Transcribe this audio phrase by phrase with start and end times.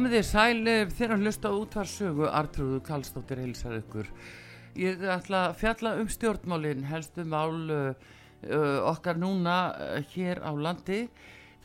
[0.00, 4.06] Komið þið sælir þegar að hlusta út var sögu Artrúðu Kallstóttir heilsar ykkur.
[4.80, 7.98] Ég ætla að fjalla um stjórnmálinn, helstu mál uh,
[8.88, 11.02] okkar núna uh, hér á landi.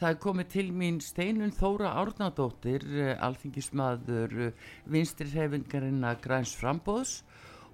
[0.01, 4.51] Það er komið til mín Steinun Þóra Árnadóttir, uh, alþingismadur
[4.83, 7.21] vinstirhefingarinn að græns frambóðs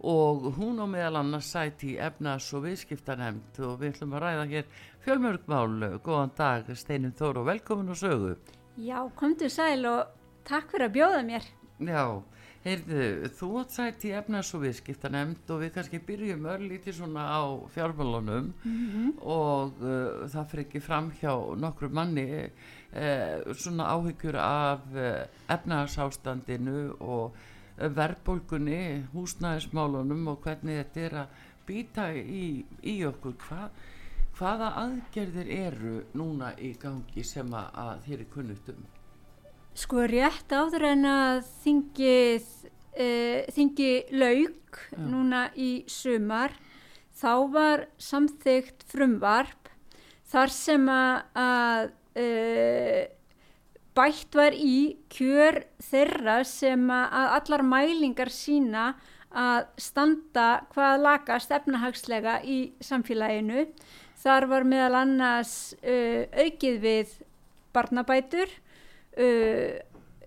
[0.06, 4.72] og hún á meðal annars sæti efnas og viðskiptanemnd og við ætlum að ræða hér
[5.10, 6.00] fjölmörgmál.
[6.06, 8.36] Góðan dag Steinun Þóra og velkomin og sögu.
[8.78, 11.48] Já, komdu sæl og Takk fyrir að bjóða mér.
[11.82, 12.06] Já,
[12.66, 13.06] heyrðu,
[13.38, 17.42] þú átt sætt í efnas og viðskiptanemnd og við kannski byrjum örlítið svona á
[17.74, 19.14] fjármálunum mm -hmm.
[19.22, 26.96] og uh, það fyrir ekki fram hjá nokkru manni uh, svona áhyggjur af uh, efnarsástandinu
[27.00, 27.36] og
[27.78, 31.28] verðbólgunni, húsnæðismálunum og hvernig þetta er að
[31.66, 33.34] býta í, í okkur.
[33.48, 33.70] Hva,
[34.38, 39.01] hvaða aðgerðir eru núna í gangi sem að, að þér er kunnutum?
[39.78, 42.50] Sko rétt áður en að þingið,
[43.00, 45.00] uh, þingi laug ja.
[45.00, 46.54] núna í sumar
[47.22, 49.72] þá var samþygt frumvarp
[50.32, 53.02] þar sem að uh,
[53.96, 58.94] bætt var í kjör þeirra sem að allar mælingar sína
[59.32, 63.70] að standa hvað lagast efnahagslega í samfélaginu.
[64.20, 67.16] Þar var meðal annars uh, aukið við
[67.72, 68.52] barnabætur
[69.22, 69.78] uh,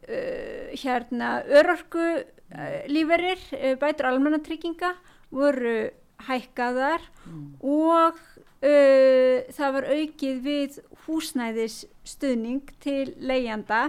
[0.08, 4.94] uh, hérna örorku uh, líferir, uh, bætur almannatrygginga
[5.34, 5.90] voru
[6.28, 7.44] hækkaðar mm.
[7.60, 8.18] og
[8.64, 13.88] uh, það var aukið við húsnæðisstuðning til leiðjanda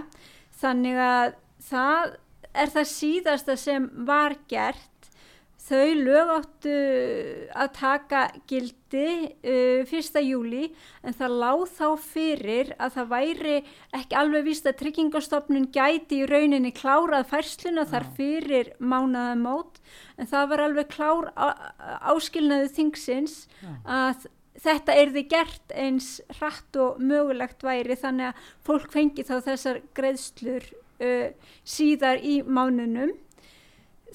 [0.60, 1.36] þannig að
[1.70, 2.16] það
[2.56, 4.95] er það síðasta sem var gert
[5.66, 6.74] þau lög áttu
[7.58, 9.08] að taka gildi
[9.42, 10.20] uh, 1.
[10.22, 10.68] júli
[11.02, 13.56] en það láð þá fyrir að það væri
[13.98, 17.90] ekki alveg víst að tryggingastofnun gæti í rauninni klárað færsluna ja.
[17.94, 19.82] þar fyrir mánaðamót
[20.16, 21.30] en það var alveg klár
[22.14, 23.76] áskilnaðu þingsins ja.
[23.84, 24.30] að
[24.62, 29.82] þetta er því gert eins hratt og mögulegt væri þannig að fólk fengi þá þessar
[29.98, 30.70] greiðslur
[31.02, 31.30] uh,
[31.66, 33.16] síðar í mánunum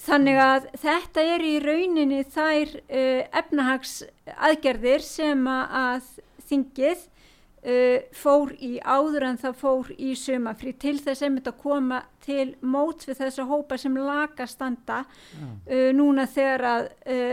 [0.00, 6.06] Þannig að þetta er í rauninni þær uh, efnahags aðgerðir sem að
[6.48, 12.00] þingið uh, fór í áður en það fór í sumafri til þess að þetta koma
[12.24, 16.88] til móts við þessa hópa sem laga standa uh, núna þegar að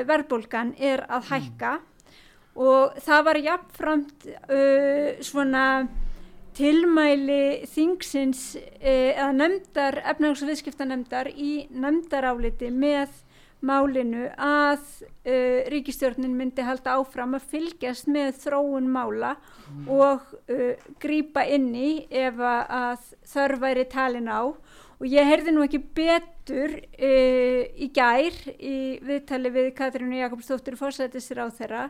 [0.10, 1.78] verðbólgan er að hækka.
[1.80, 1.86] Mm.
[2.60, 4.26] og það var jafnframt
[5.24, 5.64] svona
[6.58, 13.14] tilmæli þingsins eh, eða nefndar, efnags- og viðskiptanemndar í nefndaráliti með
[13.66, 19.90] málinu að uh, ríkistjórnin myndi halda áfram að fylgjast með þróun mála mm.
[19.92, 25.82] og uh, grýpa inni ef að þörf væri talin á og ég heyrði nú ekki
[25.96, 31.90] betur uh, í gær í viðtali við Katrínu Jakobsdóttir fórsættisir á þeirra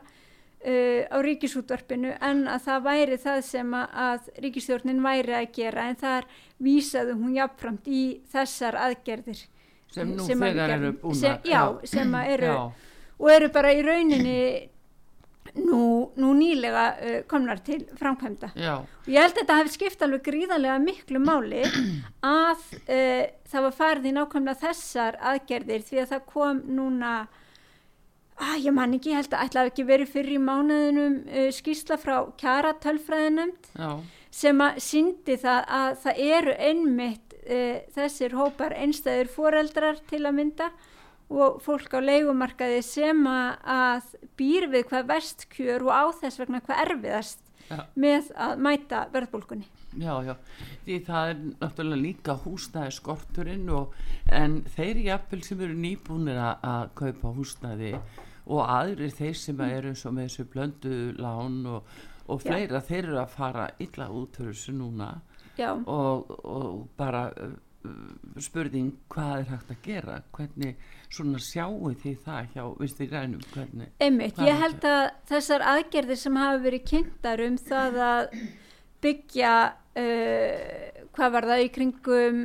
[0.59, 5.95] Uh, á ríkisútvarpinu en að það væri það sem að ríkistjórnin væri að gera en
[6.01, 6.25] þar
[6.59, 9.45] vísaði hún jafnframt í þessar aðgerðir
[9.87, 12.59] sem nú sem þegar eru búin að já, sem að eru já.
[13.15, 14.43] og eru bara í rauninni
[15.57, 18.51] nú, nú nýlega uh, komnar til framkvæmda.
[18.59, 23.67] Já, Og ég held að þetta hefði skipt alveg gríðarlega miklu máli að uh, það
[23.69, 27.13] var farið í nákvæmlega þessar aðgerðir því að það kom núna
[28.39, 31.99] að ég man ekki, ég held að ætlaði ekki verið fyrir í mánuðinum uh, skýrsla
[32.01, 33.89] frá kjara tölfræðinemnd já,
[34.41, 40.39] sem að síndi það að það eru einmitt uh, þessir hópar einstæður foreldrar til að
[40.39, 40.71] mynda
[41.29, 46.61] og fólk á leigumarkaði sem að, býr við hvað verst kjör og á þess vegna
[46.65, 47.83] hvað erfiðast Já.
[47.93, 49.67] með að mæta verðbólkunni.
[50.01, 50.33] já, já.
[50.85, 53.93] Því það er náttúrulega líka húsnæði skorturinn og,
[54.25, 57.91] en þeir jafnvel sem eru nýbúnir að, að kaupa húsnæði
[58.49, 61.97] og aðrir þeir sem eru eins og með þessu blöndu lán og,
[62.27, 62.49] og Já.
[62.49, 65.09] fleira, þeir eru að fara illa út fyrir þessu núna
[65.59, 67.53] Já, og, og bara uh,
[68.41, 70.73] spurning hvað er hægt að gera hvernig
[71.11, 74.39] svona sjáu því það hjá vinstri grænum hvernig einmitt.
[74.43, 78.41] Ég held að þessar aðgerðir sem hafa verið kynntar um það að
[79.03, 79.53] byggja,
[79.99, 82.43] uh, hvað var það í kringum,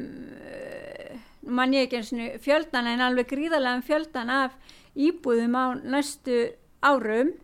[0.52, 1.18] uh,
[1.54, 4.58] mann ég ekki eins og fjöldan en alveg gríðarlega fjöldan af
[4.94, 6.38] íbúðum á næstu
[6.84, 7.34] árum,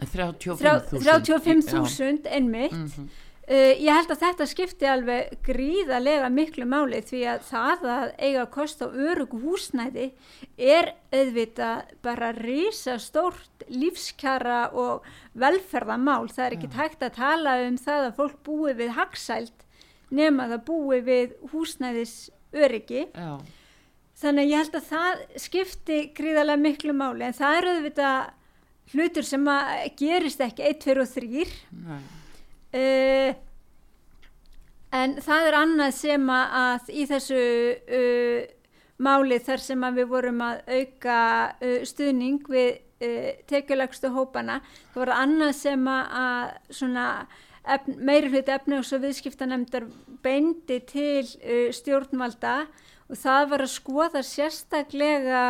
[0.00, 2.72] 35.000 35.000 einmitt.
[2.72, 3.10] mm
[3.50, 8.42] Uh, ég held að þetta skipti alveg gríðarlega miklu máli því að það að eiga
[8.44, 10.04] að kosta á örugu húsnæði
[10.54, 16.30] er auðvitað bara risastórt lífskjara og velferðamál.
[16.30, 19.66] Það er ekki hægt að tala um það að fólk búi við hagsælt
[20.14, 22.14] nema það búi við húsnæðis
[22.54, 23.08] öryggi.
[23.10, 23.34] Já,
[24.20, 28.18] Þannig að ég held að það skipti gríðarlega miklu máli en það er auðvitað
[28.92, 29.70] hlutur sem að
[30.00, 31.44] gerist ekki 1, 2 og 3
[31.86, 32.00] nei.
[32.70, 33.30] Uh,
[34.94, 37.40] en það er annað sem að, í þessu
[37.98, 38.40] uh,
[39.00, 41.18] máli þar sem að við vorum að auka
[41.56, 42.86] uh, stuðning við
[43.48, 44.58] tekjulegstu hópana
[44.92, 47.04] það var annað sem að, svona
[47.64, 49.86] efn, meiri hluti efni og svo viðskiptanemndar
[50.24, 52.54] beindi til uh, stjórnvalda
[53.10, 55.46] og það var að skoða sérstaklega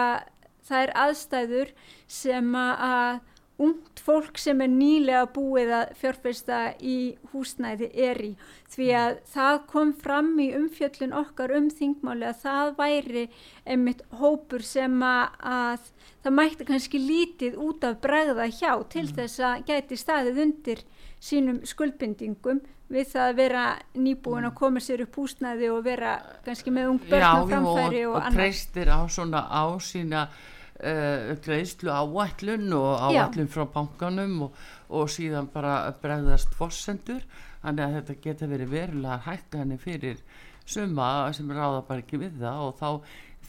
[0.70, 1.74] þær aðstæður
[2.10, 3.20] sem að,
[3.60, 6.94] ungt fólk sem er nýlega búið að fjárfesta í
[7.34, 8.30] húsnæði er í.
[8.72, 13.26] Því að það kom fram í umfjöllun okkar um þingmáli að það væri
[13.66, 15.90] einmitt hópur sem að, að
[16.24, 20.84] það mætti kannski lítið út af bregða hjá til þess að gæti staðið undir
[21.20, 23.64] sínum skuldbindingum við það að vera
[23.94, 26.14] nýbúin að koma sér upp húsnæði og vera
[26.46, 31.30] kannski með ung börn á framfæri og, og, og treystir á svona á sína uh,
[31.44, 33.22] greiðslu áætlun og Já.
[33.24, 34.60] áætlun frá bankanum og,
[34.90, 37.22] og síðan bara bregðast fossendur
[37.62, 40.22] þannig að þetta geta verið verulega hækkani fyrir
[40.66, 42.88] suma sem ráða bara ekki við það og þá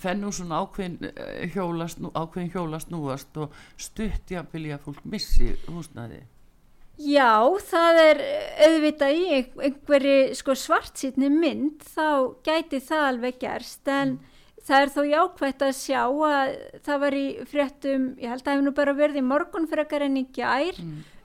[0.02, 6.24] fennum svona ákveðin eh, hjólast, ákveðin hjólast núast og stuttja vilja fólk missi húsnæði
[7.02, 7.34] Já,
[7.72, 8.20] það er
[8.68, 14.20] auðvitað í ein- einhverju sko svartsýtni mynd þá gæti það alveg gerst en
[14.62, 16.52] það er þó jákvætt að sjá að
[16.86, 20.06] það var í fréttum, ég held að það hefur nú bara verið í morgun frekar
[20.06, 20.78] en í gær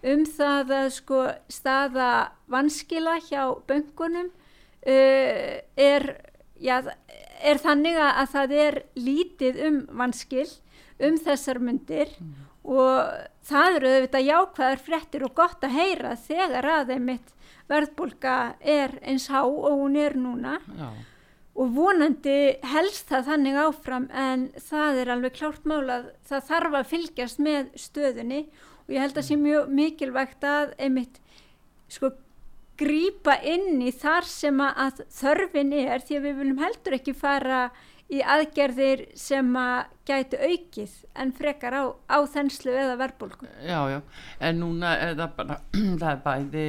[0.07, 1.21] um það að sko
[1.53, 2.09] staða
[2.49, 6.07] vanskila hjá böngunum uh, er,
[6.63, 6.81] já,
[7.43, 10.49] er þannig að að það er lítið um vanskil
[11.01, 12.09] um þessar myndir
[12.65, 13.11] og
[13.47, 17.35] það eru auðvitað jákvæðar fréttir og gott að heyra þegar að einmitt
[17.71, 20.59] verðbólka er eins há og hún er núna.
[20.79, 20.91] Já,
[21.57, 22.37] og vonandi
[22.69, 27.41] helst það þannig áfram en það er alveg klárt mál að það þarf að fylgjast
[27.43, 28.43] með stöðunni.
[28.87, 31.21] Og ég held að sé mjög mikilvægt að einmitt
[31.91, 32.13] sko
[32.77, 37.61] grípa inn í þar sem að þörfin er því að við viljum heldur ekki fara
[38.13, 43.49] í aðgerðir sem að gætu aukið en frekar á, á þenslu eða verðbólku.
[43.67, 44.01] já, já,
[44.41, 45.59] en núna er það bara,
[46.01, 46.67] það er bæði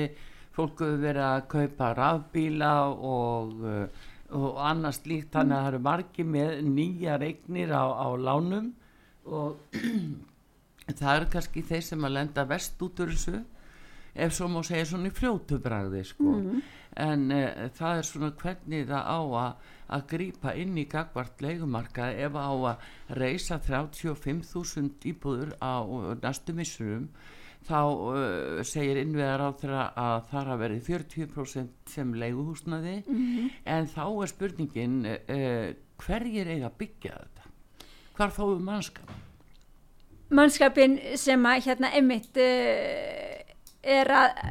[0.58, 5.84] fólk hefur verið að kaupa rafbíla og, uh, og annars líkt þannig að það eru
[5.90, 8.74] margi með nýja regnir á, á lánum
[9.28, 9.78] og
[10.98, 13.44] það eru kannski þeir sem að lenda vest út úr þessu
[14.18, 16.34] ef svo má segja svona í fljótu bragði sko.
[16.98, 22.22] en uh, það er svona hvernig það á að að grípa inn í gagvart leigumarkað
[22.28, 22.86] ef á að
[23.20, 27.10] reysa 35.000 íbúður á uh, næstu missurum
[27.68, 32.98] þá uh, segir innveðar á þeirra að það að verið 40% sem leiguhúsnaði
[33.66, 35.72] en þá er spurningin uh,
[36.04, 37.52] hverjir eiga að byggja þetta?
[38.18, 39.12] Hvar fáum mannskap?
[40.28, 43.38] Mannskapin sem að hérna einmitt uh,
[43.88, 44.42] er að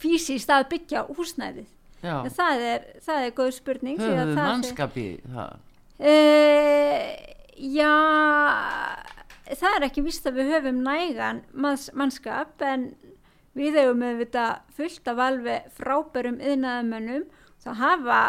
[0.00, 1.68] físist að byggja húsnæðið.
[2.02, 3.98] Það er, það er góð spurning.
[4.00, 5.58] höfum það sé- mannskapi það
[6.00, 7.10] Uh,
[7.60, 7.92] já,
[9.52, 12.86] það er ekki víst að við höfum nægan manns, mannskap en
[13.52, 17.26] við hefum auðvitað fullt af alveg frábærum yðnaðamönnum
[17.60, 18.20] það hafa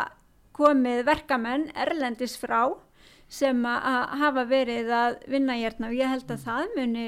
[0.60, 2.74] komið verkamenn erlendis frá
[3.32, 7.08] sem að hafa verið að vinna hérna og ég held að það muni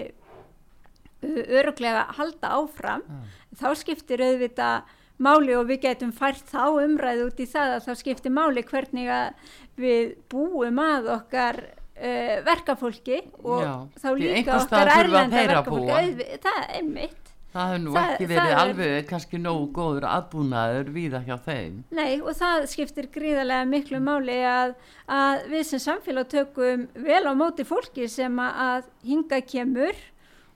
[1.59, 3.23] öruglega halda áfram mm.
[3.59, 7.93] þá skiptir auðvitað máli og við getum fært þá umræð út í það að þá
[8.01, 9.49] skiptir máli hvernig að
[9.83, 16.39] við búum að okkar uh, verkafólki og Já, þá líka okkar erlenda verkafólki.
[16.43, 21.19] það er mitt Það hefur nú það, ekki verið alveg kannski nógu góður aðbúnaður viða
[21.21, 21.75] hjá þeim.
[21.93, 24.73] Nei og það skiptir gríðarlega miklu máli að,
[25.05, 30.01] að við sem samfélag tökum vel á móti fólki sem að hinga kemur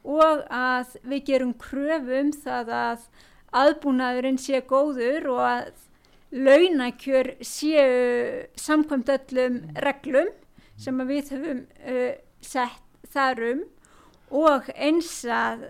[0.08, 3.06] og að við gerum kröfum það að
[3.56, 5.70] aðbúnaðurinn sé góður og að
[6.32, 10.32] launakjör séu samkvæmt öllum reglum
[10.78, 12.14] sem við höfum uh,
[12.44, 13.64] sett þarum
[14.36, 15.64] og eins að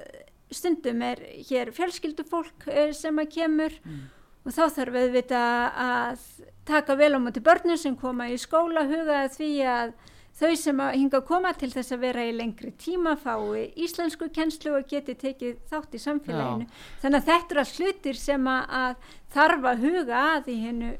[0.49, 4.03] stundum er hér fjölskyldufólk uh, sem að kemur mm.
[4.47, 6.25] og þá þarf við að
[6.67, 9.93] taka vel á móti börnum sem koma í skóla hugaði því að
[10.37, 14.75] Þau sem hinga að koma til þess að vera í lengri tíma fái íslensku kennslu
[14.77, 16.67] og geti tekið þátt í samfélaginu.
[16.67, 16.83] Já.
[17.01, 20.91] Þannig að þetta er all hlutir sem að þarf að huga að í hennu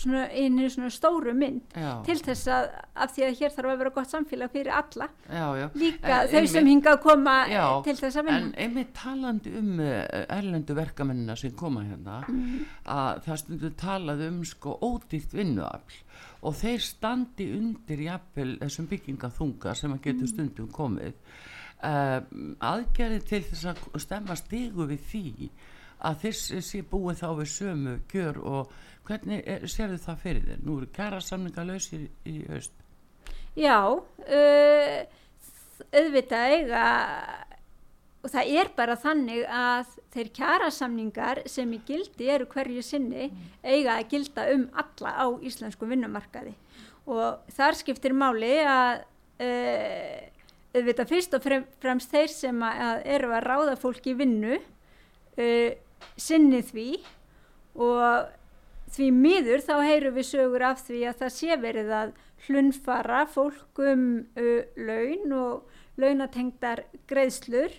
[0.00, 0.24] svona,
[0.72, 1.90] svona stóru mynd já.
[2.06, 2.70] til þess að
[3.04, 5.08] af því að hér þarf að vera gott samfélag fyrir alla.
[5.28, 5.46] Já,
[5.76, 7.36] Líka en, þau sem hinga að koma
[7.84, 8.40] til þess að vinna.
[8.40, 12.68] En einmitt talandi um eh, erlendu verkamennina sem koma hérna mm.
[12.96, 16.00] að það stundu talað um sko ódýrt vinnuafl
[16.40, 20.30] og þeir standi undir jafnvel þessum byggingathunga sem að getur mm.
[20.32, 21.12] stundum komið
[21.84, 22.20] uh,
[22.70, 25.50] aðgerði til þess að stemma stigu við því
[26.08, 28.74] að þessi sé búið þá við sömu gjör og
[29.08, 30.62] hvernig er, sér þau það fyrir þér?
[30.64, 32.76] Nú eru kæra samninga lausir í öst
[33.58, 34.98] Já uh,
[35.90, 36.84] auðvitað eiga
[38.20, 43.30] og það er bara þannig að þeir kjærasamningar sem í gildi eru hverju sinni
[43.64, 46.52] eiga að gilda um alla á íslensku vinnumarkaði.
[47.08, 49.06] Og þar skiptir máli að
[49.40, 50.18] uh,
[50.76, 51.48] auðvitað fyrst og
[51.82, 55.70] fremst þeir sem að eru að ráða fólki vinnu uh,
[56.20, 56.90] sinni því.
[57.80, 58.28] Og
[58.92, 64.08] því miður þá heyru við sögur af því að það sé verið að hlunfara fólkum
[64.36, 67.72] uh, laun og launatengdar greiðslur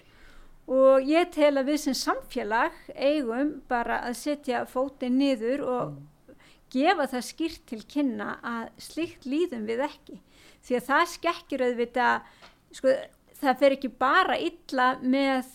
[0.71, 6.37] og ég tel að við sem samfélag eigum bara að setja fótið niður og mm.
[6.71, 10.21] gefa það skýrt til kynna að slikt líðum við ekki
[10.61, 12.29] því að það skekkir auðvitað
[12.77, 12.95] sko,
[13.41, 15.51] það fer ekki bara illa með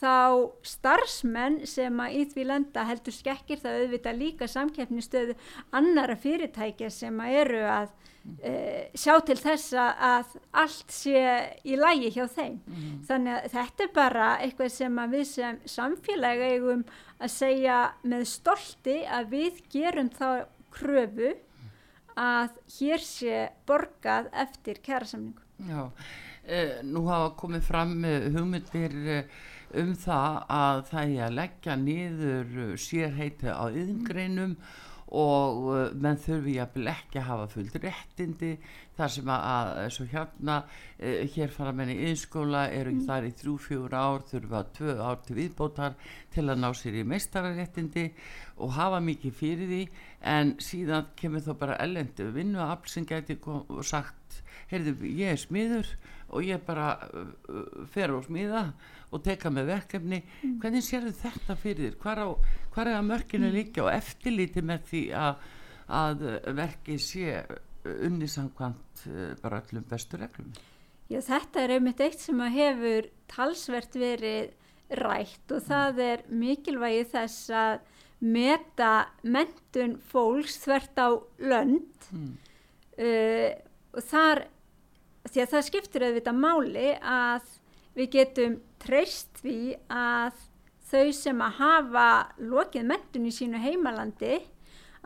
[0.00, 5.36] þá starfsmenn sem að í því landa heldur skekkir það auðvitað líka samkeppnistöðu
[5.76, 11.24] annara fyrirtækja sem að eru að uh, sjá til þess að allt sé
[11.64, 12.56] í lægi hjá þeim.
[12.64, 12.96] Mm.
[13.08, 16.86] þannig að þetta er bara eitthvað sem við sem samfélag eigum
[17.20, 20.26] að segja með stolti að við gerum þá
[20.72, 21.34] kröfu
[22.20, 25.90] að hér sé borgað eftir kærasamningu Já,
[26.48, 29.40] eh, nú hafa komið fram hugmyndir eh,
[29.78, 34.56] um það að það er að leggja niður sérheiti á yðingreinum
[35.10, 38.50] og uh, menn þurfi jafnvel ekki að hafa fullt réttindi
[38.94, 43.00] þar sem að, að svo hérna uh, hér fara menni í innskóla eru mm.
[43.08, 45.96] þar í þrjú-fjögur ár þurfa tvö ár til viðbótar
[46.34, 48.06] til að ná sér í meistararéttindi
[48.62, 49.82] og hafa mikið fyrir því
[50.30, 53.40] en síðan kemur þá bara ellendu vinnuafl sem gæti
[53.82, 55.90] sagt heyrðu ég er smiður
[56.30, 58.64] og ég bara uh, uh fer á smiða
[59.10, 60.58] og teka með verkefni mm.
[60.62, 62.36] hvernig sér þetta fyrir þér
[62.74, 63.56] hvar er að mörkinu mm.
[63.56, 65.48] líka og eftirlíti með því að,
[66.00, 66.24] að
[66.60, 67.40] verki sé
[67.84, 70.52] unni samkvæmt uh, bara öllum bestu reglum
[71.10, 74.52] Já þetta er einmitt eitt sem að hefur talsvert verið
[75.00, 76.04] rætt og það mm.
[76.06, 77.80] er mikilvægi þess að
[78.20, 78.92] meta
[79.24, 81.08] mentun fólks þvert á
[81.50, 82.32] lönd mm.
[83.00, 83.50] uh,
[83.96, 84.44] og þar
[85.30, 87.48] því að það skiptir auðvitað máli að
[87.96, 89.60] við getum treyst því
[89.92, 90.38] að
[90.90, 92.06] þau sem að hafa
[92.42, 94.40] lokið mentun í sínu heimalandi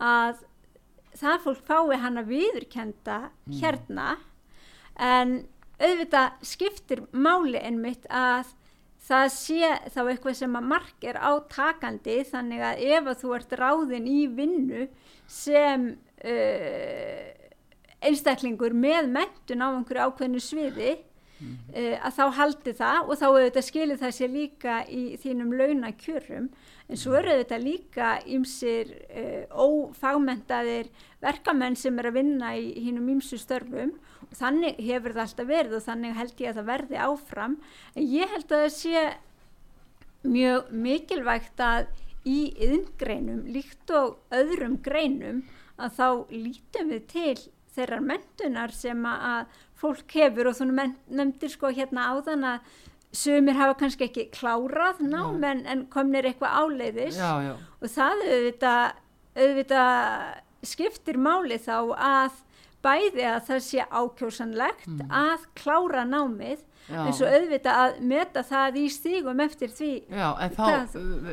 [0.00, 0.44] að
[1.14, 3.56] það fólk fái hann að viðurkenda mm.
[3.60, 4.08] hérna
[4.98, 5.36] en
[5.78, 8.54] auðvitað skiptir máli einmitt að
[9.04, 13.56] það sé þá eitthvað sem að mark er átakandi þannig að ef að þú ert
[13.60, 14.86] ráðin í vinnu
[15.30, 15.88] sem
[16.24, 17.24] uh,
[18.04, 20.94] einstaklingur með mentun á einhverju ákveðnu sviði
[21.44, 21.98] mm -hmm.
[22.06, 26.48] að þá haldi það og þá auðvitað skilir það sér líka í þínum launakjörum.
[26.88, 33.08] En svo eru þetta líka ymsir uh, ófagmentaðir verkamenn sem er að vinna í hínum
[33.08, 33.94] ymsu störfum.
[34.30, 37.56] Og þannig hefur það alltaf verið og þannig held ég að það verði áfram.
[37.94, 39.16] En ég held að það sé
[40.24, 41.86] mjög mikilvægt að
[42.24, 45.42] í yðngreinum líkt og öðrum greinum
[45.76, 47.36] að þá lítum við til
[47.74, 52.74] þeirrar mentunar sem að fólk hefur og þú nefndir sko hérna áðan að
[53.14, 57.52] sumir hafa kannski ekki klárað nám en, en komnir eitthvað áleiðis já, já.
[57.54, 58.96] og það auðvitað,
[59.38, 59.92] auðvitað
[60.66, 62.40] skiptir máli þá að
[62.84, 65.10] bæði að það sé ákjósanlegt mm.
[65.24, 66.62] að klára námið
[66.92, 70.66] eins og auðvitað að meta það í stígum eftir því Já, en þá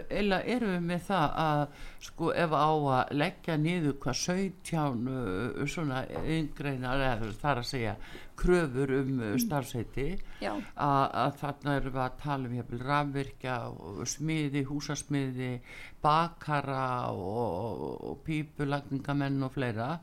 [0.08, 1.64] eila erum við með það að
[2.08, 7.98] sko ef á að leggja niður hvað 17 uh, svona yngreinar eða þar að segja
[8.40, 9.44] kröfur um uh, mm.
[9.44, 10.08] starfsæti
[10.40, 15.54] að, að þarna erum við að tala um hefur rafvirkja og smiði, húsasmiði
[16.02, 19.94] bakara og, og pípulagningamenn og fleira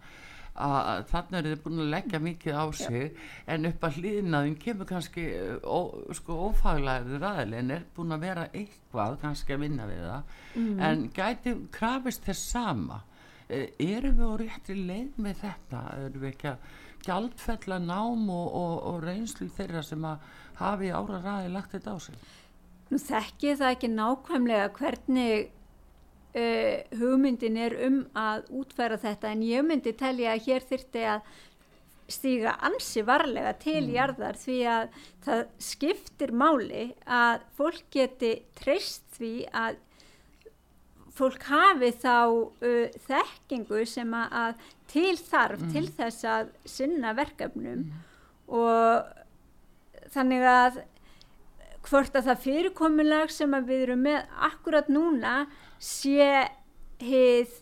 [0.58, 3.20] að þannig er þið búin að leggja mikið á sig Já.
[3.54, 5.26] en upp að hlýðnaðin kemur kannski
[5.62, 5.80] ó,
[6.18, 10.82] sko ófaglæður aðeins en er búin að vera eitthvað kannski að vinna við það mm.
[10.88, 13.02] en gæti krafist þess sama
[13.46, 16.74] e, erum við á réttri leið með þetta erum við ekki að
[17.06, 20.26] gjaldfella nám og, og, og reynslu þeirra sem að
[20.58, 22.28] hafi ára ræði lagt þetta á sig
[22.88, 25.50] Nú þekki það ekki nákvæmlega hvernig
[26.36, 31.36] uh, hugmyndin er um að útfæra þetta en ég myndi telja að hér þyrti að
[32.08, 33.92] stíga ansi varlega til mm.
[33.92, 34.86] jarðar því að
[35.26, 39.82] það skiptir máli að fólk geti treyst því að
[41.18, 45.72] fólk hafi þá uh, þekkingu sem að til þarf mm.
[45.74, 48.04] til þess að sinna verkefnum mm.
[48.56, 49.16] og
[50.14, 50.82] þannig að
[51.88, 55.34] hvort að það fyrirkomulag sem við erum með akkurat núna
[55.78, 56.48] sé
[57.02, 57.56] heið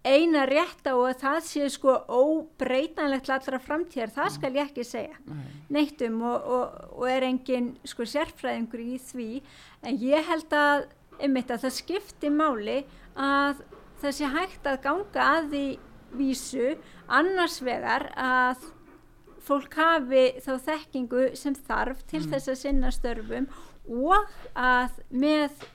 [0.00, 5.18] eina rétt á að það sé sko óbreytanlegt allra framtíðar, það skal ég ekki segja
[5.68, 9.28] neittum og, og, og er engin sko sérfræðingur í því.
[9.84, 10.88] En ég held að
[11.20, 12.80] einmitt að það skipti máli
[13.14, 13.62] að
[14.00, 15.64] það sé hægt að ganga að því
[16.16, 16.68] vísu
[17.06, 18.70] annars vegar að
[19.44, 22.30] fólk hafi þá þekkingu sem þarf til mm.
[22.32, 23.48] þess að sinna störfum
[23.90, 25.68] og að með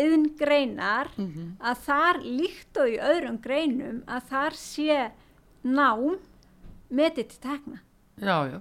[0.00, 1.48] yðn greinar mm -hmm.
[1.60, 5.10] að þar líkt og í öðrum greinum að þar sé
[5.62, 6.18] nám
[6.90, 7.80] metið til tekna.
[8.20, 8.60] Já, já,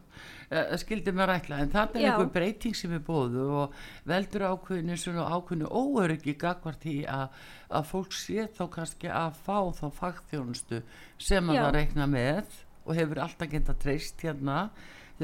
[0.49, 3.73] það skildi mér rækla en það er einhver breyting sem er bóðu og
[4.07, 7.27] veldur ákveðinu svona ákveðinu óöryggi gagvart í að,
[7.69, 10.81] að fólk sé þá kannski að fá þá fagþjónustu
[11.17, 14.71] sem að það reikna með og hefur alltaf gett að treyst hérna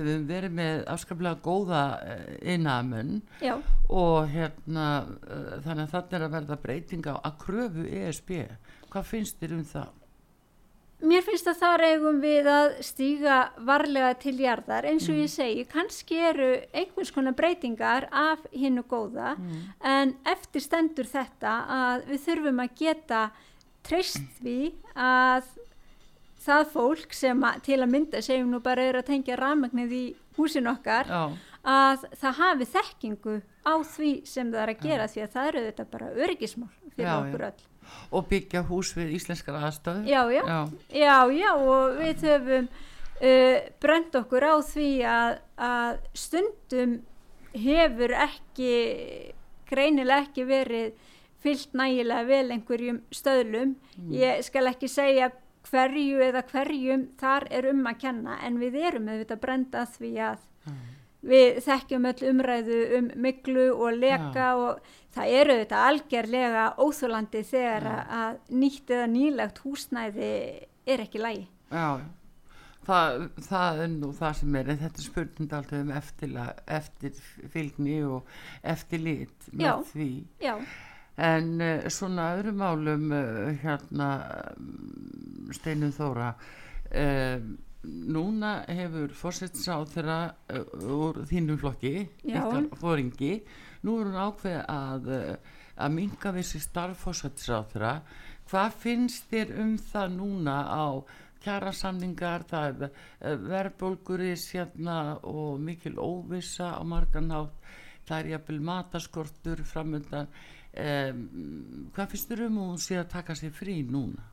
[0.05, 2.25] við hefum verið með afskaplega góða eh,
[3.89, 8.33] og hérna uh, þannig að þannig er að verða breytinga að kröfu ESB
[8.91, 9.95] hvað finnst þér um það?
[10.97, 13.35] Mér finnst að það reygum við að stíga
[13.67, 15.19] varlega til jarðar eins og mm.
[15.21, 19.59] ég segi, kannski eru einhvers konar breytingar af hinnu góða mm.
[19.85, 23.21] en eftir stendur þetta að við þurfum að geta
[23.85, 25.53] treyst við að
[26.43, 30.03] það fólk sem að, til að mynda segjum nú bara er að tengja rafmagnið í
[30.37, 31.23] húsin okkar já.
[31.67, 35.13] að það hafi þekkingu á því sem það er að gera já.
[35.13, 37.65] því að það eru þetta bara örgismál fyrir já, okkur öll
[38.11, 40.43] og byggja hús við íslenskara aðstöðu já já,
[40.91, 45.33] já já og við höfum uh, brend okkur á því að,
[45.69, 46.97] að stundum
[47.57, 48.73] hefur ekki
[49.67, 54.13] greinilega ekki verið fyllt nægilega vel einhverjum stöðlum mm.
[54.15, 55.29] ég skal ekki segja
[55.69, 60.45] hverju eða hverjum þar er um að kenna en við erum auðvitað brenda því að
[60.67, 60.77] mm.
[61.31, 64.51] við þekkjum öll umræðu um miklu og leka ja.
[64.55, 67.97] og það eru auðvitað algjörlega óþúlandi þegar ja.
[68.21, 70.31] að nýtt eða nýlegt húsnæði
[70.87, 71.47] er ekki lægi.
[71.67, 71.87] Já,
[72.87, 75.95] það, það er nú það sem er en þetta er spurning alltaf um
[76.77, 78.37] eftirfylgni og
[78.75, 80.11] eftirlit með já, því.
[80.43, 80.53] Já,
[81.17, 84.09] en uh, svona öðrum málum uh, hérna
[85.55, 87.37] Steinun Þóra uh,
[87.87, 90.19] núna hefur fórsettisáð þeirra
[90.91, 91.93] úr þínum flokki
[92.25, 93.37] ykkar fóringi
[93.85, 95.07] nú er hún ákveð að
[95.77, 97.93] að minga vissi starf fórsettisáð þeirra
[98.49, 100.87] hvað finnst þér um það núna á
[101.45, 107.55] kjærasamningar, það er verðbólguris hérna og mikil óvisa á marganátt
[108.07, 110.29] það er jafnvel mataskortur framöndan
[110.77, 111.21] um,
[111.95, 114.29] hvað finnst þér um hún sé að taka sér frí núna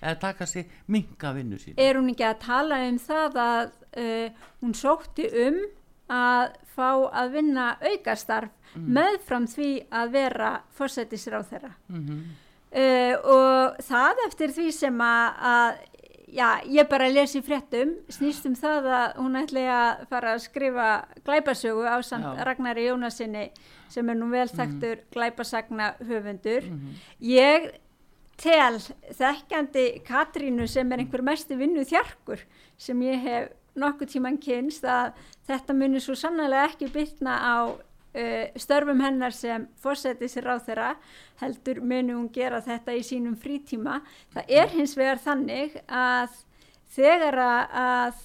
[0.00, 4.46] eða taka sér minga vinnu sín er hún ekki að tala um það að uh,
[4.62, 5.60] hún sótti um
[6.12, 6.90] að fá
[7.22, 8.88] að vinna aukastarf mm.
[8.98, 12.22] meðfram því að vera fórsættisráð þeirra mm -hmm.
[12.82, 15.78] uh, og það eftir því sem að, að
[16.36, 20.90] já, ég bara lesi fréttum snýst um það að hún ætli að fara að skrifa
[21.24, 23.50] glæpasögu á samt Ragnari Jónasinni
[23.92, 25.08] sem er nú vel þekktur mm.
[25.14, 26.70] glæpasagna höfundur.
[26.70, 26.94] Mm.
[27.32, 27.68] Ég
[28.40, 28.80] tel
[29.16, 32.42] þekkjandi Katrínu sem er einhver mestu vinnu þjarkur
[32.76, 35.16] sem ég hef nokkuð tíman kynst að
[35.48, 37.56] þetta munir svo sannlega ekki byrna á
[38.16, 40.90] uh, störfum hennar sem fórsetið sér á þeirra
[41.42, 44.00] heldur muni hún gera þetta í sínum frítíma.
[44.32, 46.40] Það er hins vegar þannig að
[46.96, 48.24] þegar að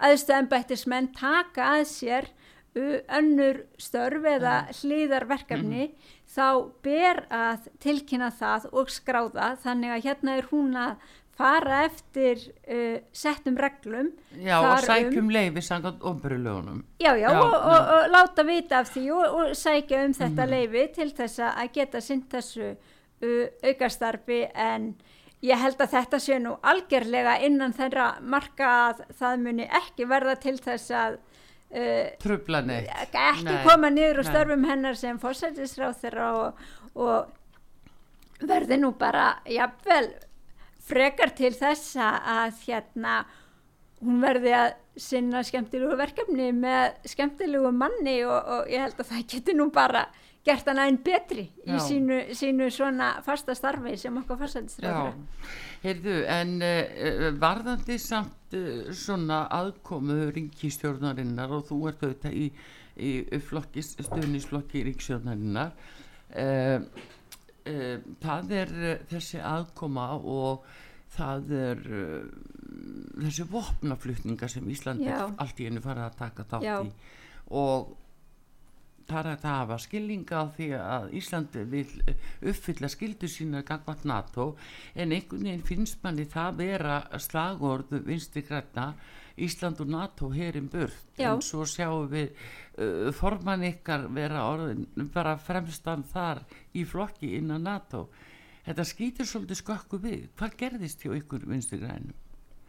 [0.00, 2.28] aðstu ennbættismenn taka að sér
[2.76, 6.10] önnur störf eða hlýðarverkefni mm -hmm.
[6.36, 9.56] þá ber að tilkynna það og skráða.
[9.64, 10.96] Þannig að hérna er hún að
[11.40, 17.40] fara eftir uh, settum reglum Já og sækjum um, leifi sangat ofnbjörnulegunum Já já, já
[17.40, 20.50] og, og, og láta vita af því og, og sækja um þetta mm.
[20.50, 24.92] leifi til þess að geta synd þessu uh, aukastarfi en
[25.40, 30.36] ég held að þetta sé nú algjörlega innan þeirra marka að það muni ekki verða
[30.42, 31.18] til þess að
[31.74, 32.90] uh, Trubla neitt.
[33.10, 36.30] Ekki nei, koma niður og störfum hennar sem fórsættisráð þeirra
[36.94, 37.36] og
[38.40, 40.08] verði nú bara jafnvel
[40.90, 43.20] frekar til þessa að hérna
[44.00, 49.26] hún verði að sinna skemmtilegu verkefni með skemmtilegu manni og, og ég held að það
[49.34, 50.06] geti nú bara
[50.46, 51.74] gert hann aðeins betri Já.
[51.74, 55.14] í sínu, sínu svona fasta starfi sem okkar farsættisræður
[55.84, 62.50] Heyrðu, en uh, varðandi samt uh, svona aðkomu ringistjórnarinnar og þú ert auðvitað í,
[62.96, 65.74] í flokki, stöðnisflokki ringstjórnarinnar
[66.40, 67.06] uh,
[68.24, 68.76] það er
[69.10, 70.64] þessi aðkoma og
[71.12, 71.80] það er
[73.20, 76.92] þessi vopnaflutninga sem Íslandi allt í einu farið að taka þátt í.
[77.60, 77.90] Og
[79.10, 81.86] það er að hafa skilninga á því að Íslandi vil
[82.52, 84.52] uppfylla skildu sína gangvart NATO
[84.94, 88.92] en einhvern veginn finnst manni það vera slagorðu vinsti græna
[89.40, 91.06] Ísland og NATO herin burt.
[91.18, 91.32] Já.
[91.32, 92.32] en svo sjáum við
[92.78, 96.42] uh, forman ykkar vera orðin bara fremstan þar
[96.74, 98.08] í flokki innan NATO.
[98.66, 100.26] Þetta skýtir svolítið skakku við.
[100.36, 102.16] Hvað gerðist hjá ykkur vinstu grænum?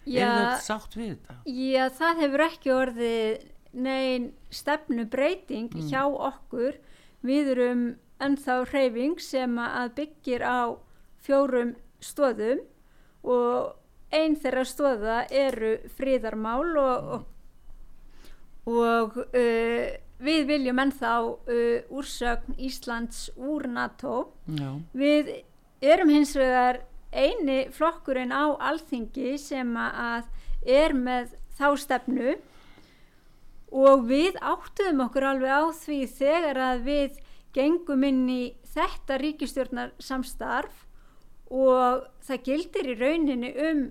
[0.08, 1.36] Er þetta sátt við þetta?
[1.46, 5.90] Já það hefur ekki orðið neyn stefnu breyting mm.
[5.90, 6.78] hjá okkur
[7.26, 7.84] við erum
[8.22, 10.78] ennþá hreyfing sem að byggir á
[11.22, 12.62] fjórum stóðum
[13.22, 13.78] og
[14.12, 19.88] einn þeirra stóða eru fríðarmál og, og, og uh,
[20.22, 24.76] við viljum ennþá uh, úrsögn Íslands úr NATO Já.
[24.94, 25.34] við
[25.82, 30.28] erum hins vegar eini flokkurinn á alþingi sem að
[30.68, 32.36] er með þá stefnu
[33.72, 37.20] og við áttuðum okkur alveg á því þegar að við
[37.56, 38.42] gengum inn í
[38.74, 40.86] þetta ríkistjórnar samstarf
[41.52, 43.82] og það gildir í rauninni um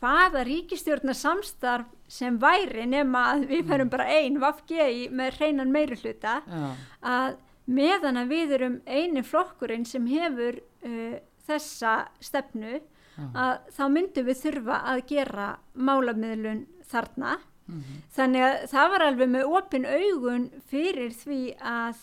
[0.00, 3.92] hvaða ríkistjórnar samstarf sem væri nema að við ferum mm.
[3.92, 6.70] bara einn vafgei með hreinan meiri hluta Já.
[7.04, 7.36] að
[7.70, 13.28] meðan að við erum eini flokkurinn sem hefur uh, þessa stefnu Já.
[13.44, 17.36] að þá myndum við þurfa að gera málamiðlun þarna
[17.70, 17.98] mm -hmm.
[18.16, 21.96] þannig að það var alveg með opin augun fyrir því að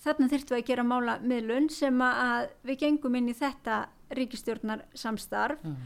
[0.00, 5.64] þarna þurftum við að gera málamiðlun sem að við gengum inn í þetta ríkistjórnar samstarf
[5.64, 5.76] mm.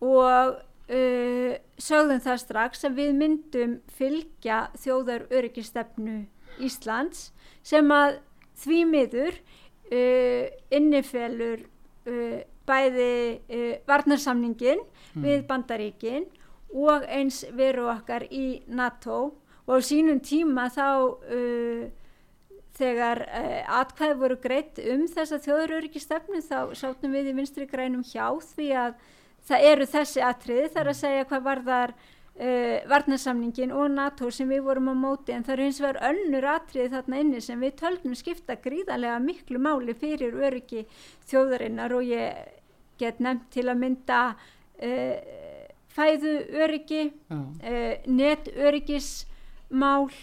[0.00, 0.56] og
[0.90, 6.24] uh, sögðum það strax að við myndum fylgja þjóðar öryggistefnu
[6.62, 7.30] Íslands
[7.66, 8.18] sem að
[8.62, 11.64] því miður uh, innifelur
[12.10, 15.24] uh, bæði uh, varnarsamningin mm.
[15.24, 16.26] við bandaríkin
[16.74, 19.36] og eins veru okkar í NATO.
[19.64, 21.84] Og á sínum tíma þá uh,
[22.74, 28.26] þegar uh, atkvæði voru greitt um þessa þjóðaröryggistefnu þá sátum við í vinstri grænum hjá
[28.54, 28.98] því að
[29.48, 34.66] það eru þessi atriði þar að segja hvað varðar uh, varnasamningin og NATO sem við
[34.66, 35.32] vorum á móti.
[35.36, 39.22] En það eru eins og verður önnur atriði þarna inni sem við tölnum skipta gríðarlega
[39.22, 40.84] miklu máli fyrir öryggi
[41.30, 41.94] þjóðarinnar.
[41.94, 42.60] Og ég
[42.98, 45.16] get nefnt til að mynda uh,
[45.94, 50.20] fæðu öryggi uh, net öryggismál og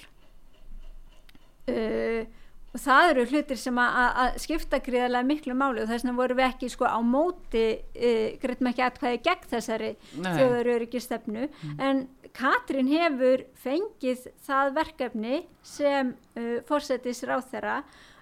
[2.71, 6.47] og það eru hlutir sem að skipta gríðarlega miklu máli og þess vegna vorum við
[6.47, 11.49] ekki sko á móti e, greiðum ekki aðkvæði gegn þessari þjóðaröryggisstefnu.
[11.49, 11.81] Mm.
[11.87, 17.81] en Katrín hefur fengið það verkefni sem uh, fórsetis ráð þeirra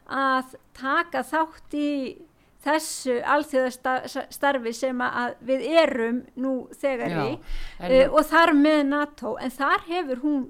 [0.10, 1.92] að taka þátt í
[2.64, 7.28] þessu alþjóðastarfi sem að við erum nú þegar í.
[7.88, 9.36] uh, og þar með NATO.
[9.40, 10.50] En þar hefur hún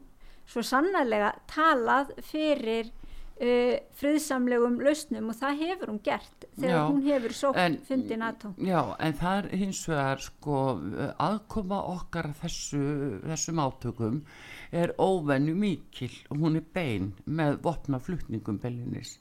[0.50, 7.04] svo sannarlega talað fyrir uh, friðsamlegum lausnum og það hefur hún gert þegar já, hún
[7.06, 8.54] hefur sótt fundið NATO.
[8.58, 10.63] Já, en það er hins vegar sko
[11.30, 12.84] aðkoma okkar þessu,
[13.28, 14.24] þessum átökum
[14.74, 19.19] er óvennu mikil og hún er bein með vopnaflutningum Bellinis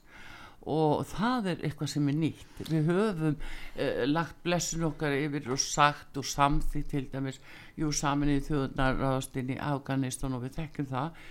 [0.67, 2.59] og það er eitthvað sem er nýtt.
[2.67, 7.39] Við höfum uh, lagt blessun okkar yfir og sagt og samþýtt til dæmis
[7.79, 11.23] jú saminni þjóðunar ráðast inn í Afganistan og við þekkjum það.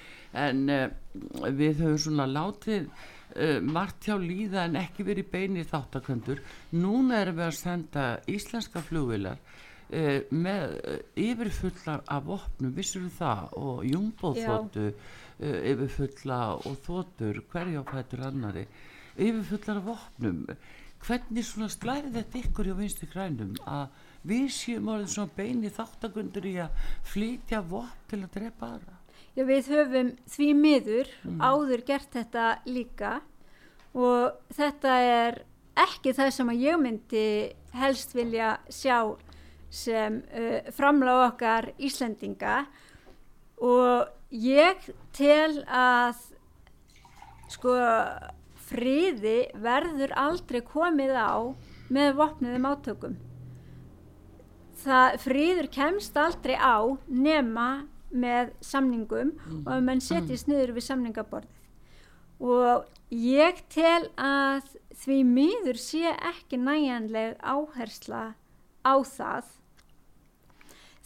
[0.46, 0.88] En uh,
[1.60, 7.40] við höfum svona látið uh, margt hjá líða en ekki verið beinir þáttaköndur núna erum
[7.42, 13.48] við að senda íslenska flugvilar uh, með uh, yfirfullar af vopnum, vissur það?
[13.60, 14.92] Og júmbóðþóttu
[15.38, 18.64] yfirfulla og þóttur hverjáfættur annari
[19.18, 20.44] yfirfullar af vopnum
[21.06, 26.48] hvernig svona slæri þetta ykkur hjá vinstu krænum að við séum orðið svona beini þáttakundur
[26.50, 28.96] í að flytja vopn til að drepa aðra
[29.36, 31.38] Já, við höfum því miður mm.
[31.38, 33.12] áður gert þetta líka
[33.94, 35.40] og þetta er
[35.78, 37.26] ekki það sem að ég myndi
[37.78, 39.14] helst vilja sjá
[39.70, 42.62] sem uh, framláð okkar Íslendinga
[43.62, 46.18] og ég tel að
[47.52, 47.74] sko
[48.68, 51.34] friði verður aldrei komið á
[51.92, 53.16] með vopniðum átökum.
[54.78, 56.78] Það friður kemst aldrei á
[57.08, 57.68] nema
[58.08, 59.62] með samningum mm.
[59.64, 60.54] og að mann setjast mm.
[60.54, 61.54] niður við samningaborðið.
[62.38, 68.22] Og ég tel að því miður sé ekki næjanleg áhersla
[68.86, 69.54] á það.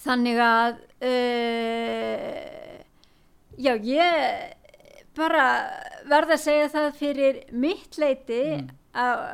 [0.03, 2.83] Þannig að uh,
[3.57, 4.62] já, ég
[5.17, 5.47] bara
[6.09, 8.71] verða að segja það fyrir mitt leiti mm.
[9.03, 9.25] að,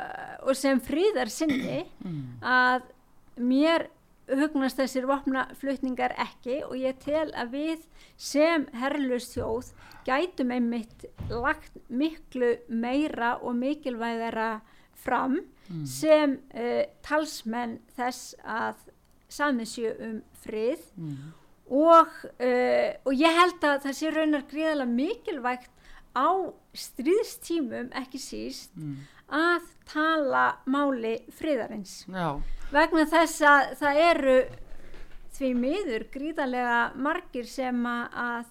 [0.43, 2.19] og sem fríðar sinni mm.
[2.43, 2.89] að
[3.39, 3.87] mér
[4.29, 7.85] hugnast þessir vopnaflutningar ekki og ég tel að við
[8.19, 9.71] sem herrlust þjóð
[10.07, 14.59] gætum einmitt lagt miklu meira og mikilvægara
[14.99, 15.85] fram mm.
[15.87, 18.85] sem uh, talsmenn þess að
[19.29, 21.17] samiðsjö um frið mm.
[21.69, 25.71] Og, uh, og ég held að það sé raunar gríðalega mikilvægt
[26.17, 26.29] á
[26.73, 28.95] stríðstímum ekki síst mm.
[29.29, 32.39] að tala máli friðarins Já.
[32.73, 34.37] vegna þess að það eru
[35.37, 38.49] því miður gríðarlega margir sem að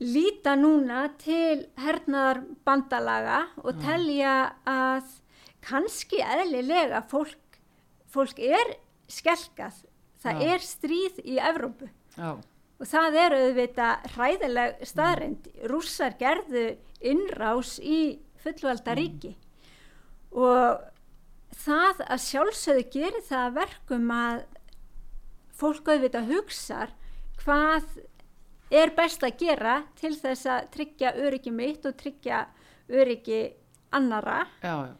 [0.00, 3.82] líta núna til hernaðar bandalaga og Já.
[3.88, 4.34] telja
[4.68, 5.14] að
[5.66, 7.58] kannski eðlilega fólk,
[8.12, 8.76] fólk er
[9.10, 9.82] skelkað
[10.22, 10.52] það Já.
[10.54, 12.36] er stríð í Evrópu Já
[12.76, 16.66] og það er auðvitað hræðileg staðrind rússar gerðu
[17.00, 18.98] innrás í fullvalda mm.
[19.00, 20.42] ríki mm.
[20.42, 20.84] og
[21.64, 24.44] það að sjálfsögðu gerir það verkum að
[25.56, 26.82] fólk auðvitað hugsa
[27.40, 27.88] hvað
[28.76, 32.44] er best að gera til þess að tryggja öryggi mitt og tryggja
[32.92, 33.40] öryggi
[33.96, 34.94] annara já, já.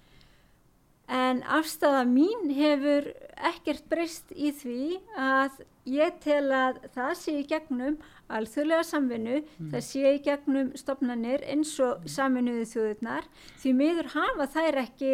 [1.12, 7.46] En afstæða mín hefur ekkert breyst í því að ég tel að það sé í
[7.46, 9.68] gegnum alþjóðlega samvinnu, mm.
[9.70, 12.10] það sé í gegnum stopnarnir eins og mm.
[12.10, 13.28] saminuðu þjóðurnar,
[13.62, 15.12] því miður hafa þær ekki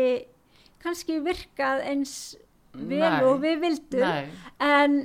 [0.82, 2.14] kannski virkað eins
[2.72, 3.24] vel Nei.
[3.28, 4.30] og við vildum, Nei.
[4.64, 5.02] en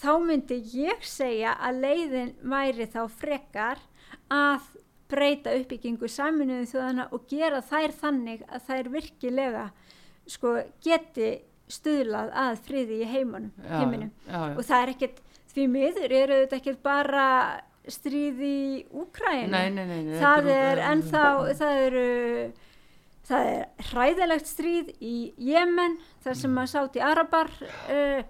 [0.00, 3.82] þá myndi ég segja að leiðin væri þá frekar
[4.32, 4.70] að
[5.12, 9.64] breyta uppbyggingu saminuðu þjóðana og gera þær þannig að þær virkilega
[10.30, 11.34] sko, geti
[11.72, 14.10] stuðlað að friði í heimunum, já, heiminum.
[14.26, 14.56] já, já.
[14.56, 17.28] og það er ekkert, því miður eru þetta ekkert bara
[17.90, 18.58] stríð í
[18.94, 19.62] Úkrænu
[20.20, 21.24] það er ennþá
[21.58, 22.04] það eru
[23.26, 25.16] það er hræðilegt stríð í
[25.50, 28.22] Jemen þar sem að sátt í Arabar uh,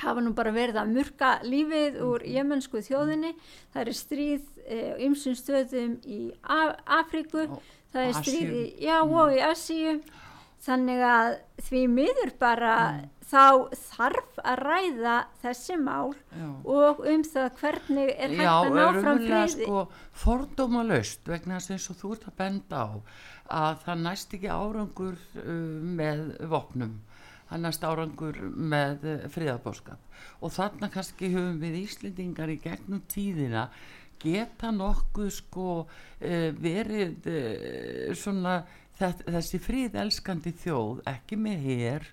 [0.00, 2.32] hafa nú bara verið að murka lífið úr mhm.
[2.36, 3.34] jemensku þjóðinni.
[3.74, 7.46] Það er stríð uh, ymsum stöðum í Af Afríku.
[7.90, 9.96] Það er stríð í, já, og í Asíu
[10.60, 11.30] þannig að
[11.66, 13.04] því miður bara mm.
[13.30, 13.44] þá
[13.80, 16.48] þarf að ræða þessi mál Já.
[16.76, 19.84] og um það hvernig er hægt Já, að ná fram friði sko,
[20.24, 22.88] fordóma löst vegna þess að þú ert að benda á
[23.60, 25.54] að það næst ekki árangur uh,
[26.00, 26.98] með vopnum
[27.50, 28.42] það næst árangur
[28.74, 33.70] með uh, friðabóskap og þarna kannski höfum við Íslendingar í gegnum tíðina
[34.20, 38.60] geta nokkuð sko uh, verið uh, svona
[39.00, 42.08] þessi fríðelskandi þjóð ekki með hér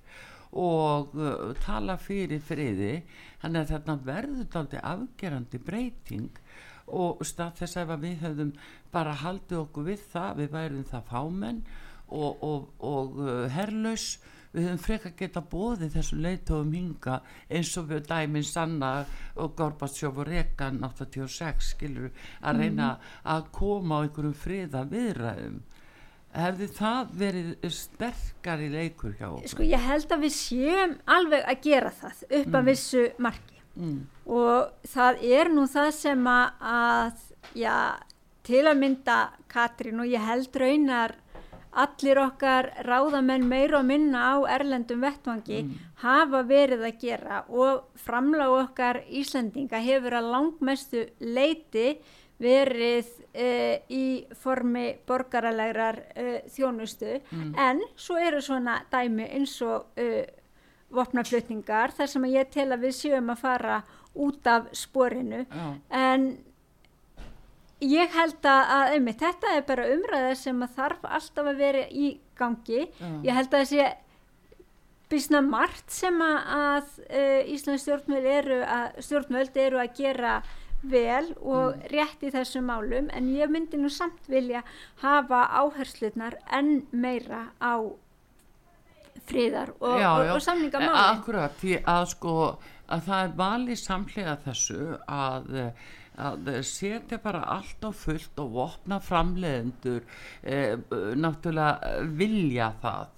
[0.57, 3.01] og uh, tala fyrir friði
[3.41, 6.39] þannig að þarna verður daldi afgerandi breyting
[6.87, 8.53] og stað þess að við höfum
[8.93, 11.61] bara haldið okkur við það við værum það fámenn
[12.07, 14.07] og, og, og uh, herrlaus
[14.53, 17.19] við höfum freka geta bóðið þessu leitofum hinga
[17.51, 18.91] eins og við dæminn Sanna
[19.35, 23.09] og Gorbatsjóf og Rekan 86 skilur að reyna mm.
[23.35, 25.59] að koma á einhverjum friða viðræðum
[26.37, 29.51] hefði það verið sterkar í leikur hjá okkur?
[29.53, 32.57] Sko ég held að við séum alveg að gera það upp mm.
[32.59, 34.01] að vissu marki mm.
[34.39, 37.23] og það er nú það sem að,
[37.57, 37.77] já,
[38.47, 39.21] til að mynda
[39.51, 41.15] Katrín og ég held raunar
[41.77, 45.59] allir okkar ráðamenn meira og minna á erlendum vettvangi
[46.01, 51.97] hafa verið að gera og framlág okkar Íslandinga hefur að langmestu leiti
[52.41, 54.05] verið uh, í
[54.37, 57.17] formi borgaralegrar uh, þjónustu
[57.57, 60.23] en svo eru svona dæmi eins og uh,
[60.93, 63.79] vopnaflutningar þar sem ég tel að við séum að fara
[64.17, 65.65] út af sporinu Já.
[65.89, 66.27] en
[67.83, 72.85] ég held að, einmitt, þetta er bara umræða sem þarf alltaf að vera í gangi
[72.85, 73.09] Já.
[73.25, 73.89] ég held að sé
[75.09, 80.39] bísna margt sem að, að Íslands stjórnvöld eru að, stjórnvöld eru að gera
[80.85, 84.61] vel og rétt í þessum málum en ég myndi nú samt vilja
[85.01, 87.81] hafa áherslunar enn meira á
[89.27, 90.33] fríðar og, Já, og, já.
[90.35, 91.05] og samningamáli.
[91.17, 92.35] Akkurat, því að sko
[92.87, 95.49] að það er valið samlega þessu að,
[96.27, 100.05] að setja bara allt á fullt og vopna framleiðendur
[100.43, 100.77] eh,
[101.19, 103.13] náttúrulega vilja það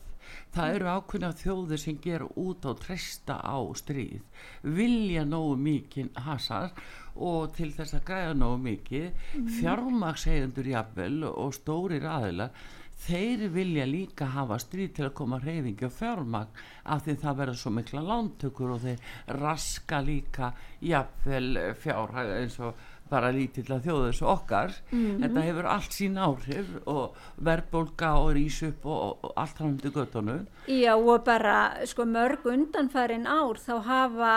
[0.55, 4.43] það eru ákveðna þjóðir sem gera út á treysta á stríð
[4.79, 6.73] vilja nógu mikið hasar
[7.15, 9.47] og til þess að græða nógu mikið mm.
[9.59, 12.53] fjármagseigendur jafnvel og stórir aðilar
[12.99, 17.59] þeir vilja líka hafa stríð til að koma reyfingi og fjármagn af því það verður
[17.61, 19.05] svo mikla lántökur og þeir
[19.39, 20.51] raska líka
[20.83, 26.73] jafnvel fjárhag eins og bara lítill að þjóðu þessu okkar þetta hefur allt sín áhrif
[26.85, 27.15] og
[27.49, 32.45] verðbólka og rís upp og, og allt hann til göttunum Já og bara sko mörg
[32.49, 34.35] undanfærin ár þá hafa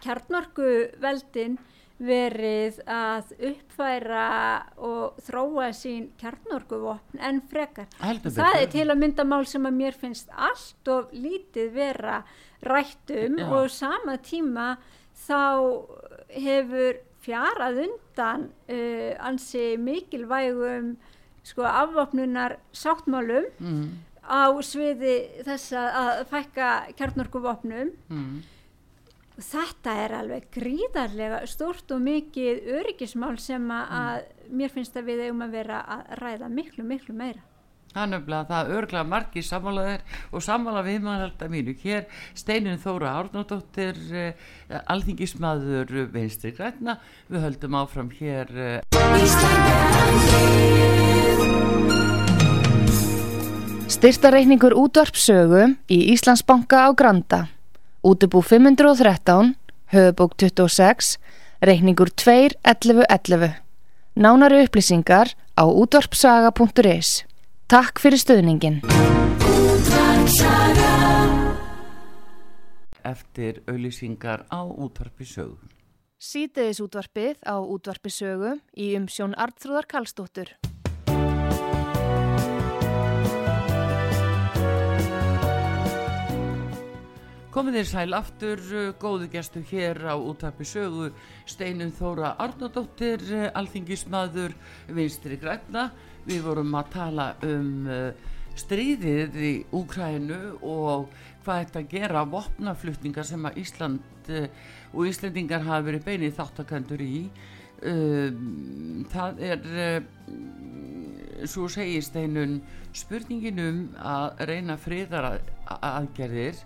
[0.00, 0.70] kjarnorku
[1.02, 1.58] veldin
[2.00, 4.28] verið að uppfæra
[4.80, 7.90] og þróa sín kjarnorkuvopn en frekar.
[8.00, 8.62] Heldur Það betur.
[8.62, 12.22] er til að mynda mál sem að mér finnst allt og lítið vera
[12.64, 13.50] rættum Já.
[13.52, 14.70] og sama tíma
[15.26, 15.40] þá
[16.40, 20.94] hefur fjarað undan uh, ansi mikilvægum
[21.46, 23.84] sko afvopnunar sáttmálum mm,
[24.28, 28.40] á sviði þess að fækka kjarnorkuvopnum mm.
[29.40, 35.24] þetta er alveg gríðarlega stórt og mikið öryggismál sem að, að mér finnst að við
[35.26, 37.46] eigum að vera að ræða miklu, miklu meira.
[37.90, 41.72] Er nefnilega það örglega margir sammálaðir og sammála viðmælda mínu.
[41.82, 42.04] Hér
[42.38, 44.30] Steinin Þóra Árnóttir, uh,
[44.94, 47.00] alþingismadur vinstri græna.
[47.26, 48.46] Við höldum áfram hér.
[48.54, 48.78] Uh,
[53.90, 57.50] Styrtareikningur útvarpsögu í Íslandsbanka á Granda.
[58.06, 59.56] Útubú 513,
[59.90, 61.18] höfubók 26,
[61.58, 63.58] reikningur 2.11.11.
[64.14, 67.29] Nánari upplýsingar á útvarpsaga.is.
[67.70, 68.80] Takk fyrir stöðningin.
[73.06, 75.70] eftir auðlýsingar á útvarpi sögu.
[76.20, 80.59] Sýteðis útvarpið á útvarpisögu í umsjón Artrúðar Karlsdóttur.
[87.50, 91.08] Komið þér sæl aftur, uh, góðu gestu hér á útvarpi sögu,
[91.50, 94.52] Steinun Þóra Arnódóttir, uh, alþingismadur
[94.94, 95.88] vinstri græna.
[96.28, 98.12] Við vorum að tala um uh,
[98.54, 101.08] stríðið í Úkrænu og
[101.42, 107.24] hvað þetta gera vopnaflutningar sem að Ísland og Íslendingar hafa verið beinið þáttakendur í.
[109.10, 109.64] Það er,
[111.48, 112.60] svo segir Steinun,
[112.94, 115.40] spurningin um að reyna friðar
[115.80, 116.60] aðgerðir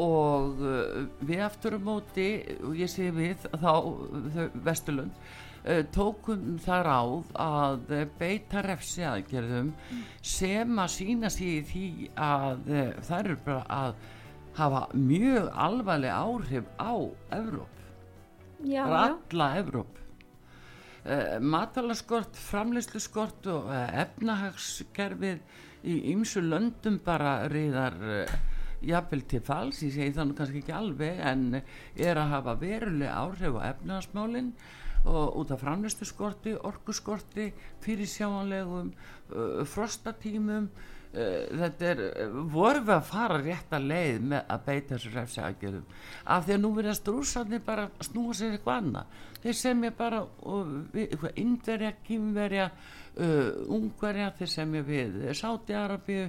[0.00, 2.28] og uh, við aftur á móti
[2.60, 3.72] og ég segi við þá
[4.66, 9.72] Vesturlund uh, tókum það ráð að beita refsi aðgerðum
[10.20, 11.86] sem að sína sig í því
[12.18, 13.96] að uh, það eru bara að
[14.54, 16.94] hafa mjög alvarleg áhrif á
[17.34, 17.84] Evróp,
[18.62, 19.14] Já, bara já.
[19.14, 20.00] alla Evróp
[21.04, 25.42] uh, matalaskort, framleysluskort og efnahagskerfið
[25.84, 28.36] í ymsu löndum bara reyðar uh,
[28.88, 33.60] jafnvel til fals, ég segi þannig kannski ekki alveg en er að hafa veruleg áhrif
[33.60, 34.50] á efnahagsmálin
[35.04, 37.50] og út af framleysluskorti, orkuskorti
[37.84, 40.70] fyrir sjáanlegum uh, frostatímum.
[41.14, 42.00] Uh, þetta er,
[42.50, 45.84] vorum við að fara rétta leið með að beita þessu refsi aðgerðum
[46.34, 49.20] af því að nú verðast rússarnir bara að snúa sér eitthvað annað.
[49.44, 56.26] Þeir bara og, við, eitthvað indverja, kýmverja uh, ungverja, þeir semja við Sáti-Arabíu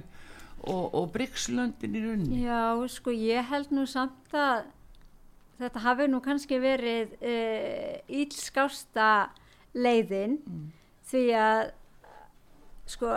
[0.64, 4.64] og, og Brygslöndin í runni Já, sko ég held nú samt að
[5.60, 9.10] þetta hafi nú kannski verið uh, ílskásta
[9.76, 10.40] leiðin
[11.06, 11.62] því að
[12.86, 13.12] sko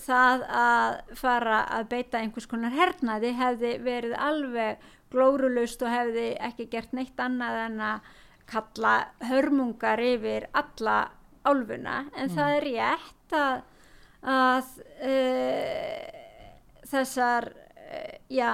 [0.00, 6.68] það að fara að beita einhvers konar hernaði hefði verið alveg glórulust og hefði ekki
[6.70, 8.12] gert neitt annað en að
[8.50, 8.94] kalla
[9.26, 10.98] hörmungar yfir alla
[11.46, 12.04] álfuna.
[12.18, 13.60] En það er rétt að,
[14.26, 14.72] að
[15.06, 16.19] uh,
[16.90, 18.50] þessar uh, já,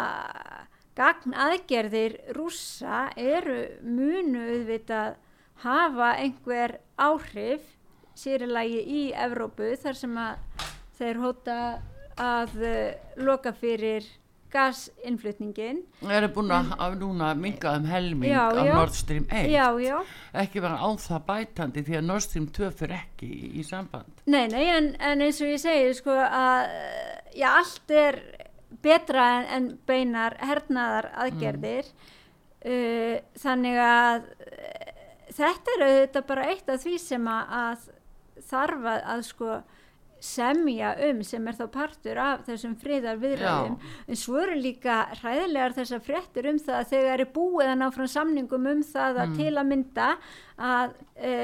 [0.97, 5.16] gagn aðgerðir rússa eru munu auðvitað
[5.64, 7.64] hafa einhver áhrif
[8.16, 11.59] sérilagi í Evrópu þar sem að þeir hóta
[12.16, 14.07] að uh, loka fyrir
[14.57, 18.72] gasinflutningin Það eru búin að, að núna minga um helming Já, af já.
[18.74, 19.97] Nord Stream 1 já, já,
[20.43, 24.24] ekki vera á það bætandi því að Nord Stream 2 fyrir ekki í, í samband.
[24.24, 26.70] Nei, nei en, en eins og ég segi sko að
[27.35, 28.20] já, allt er
[28.83, 31.91] betra en, en beinar hernaðar aðgerðir.
[32.66, 34.93] Uh, þannig að uh,
[35.37, 37.89] þetta er auðvitað bara eitt af því sem að,
[38.49, 39.57] þarf að, að sko
[40.22, 43.77] semja um sem er þá partur af þessum friðar viðræðum
[44.09, 47.87] en svo eru líka hræðilegar þessar fréttir um það að þegar er búið að ná
[47.95, 50.09] frá samningum um það að til að mynda
[50.57, 51.35] að e,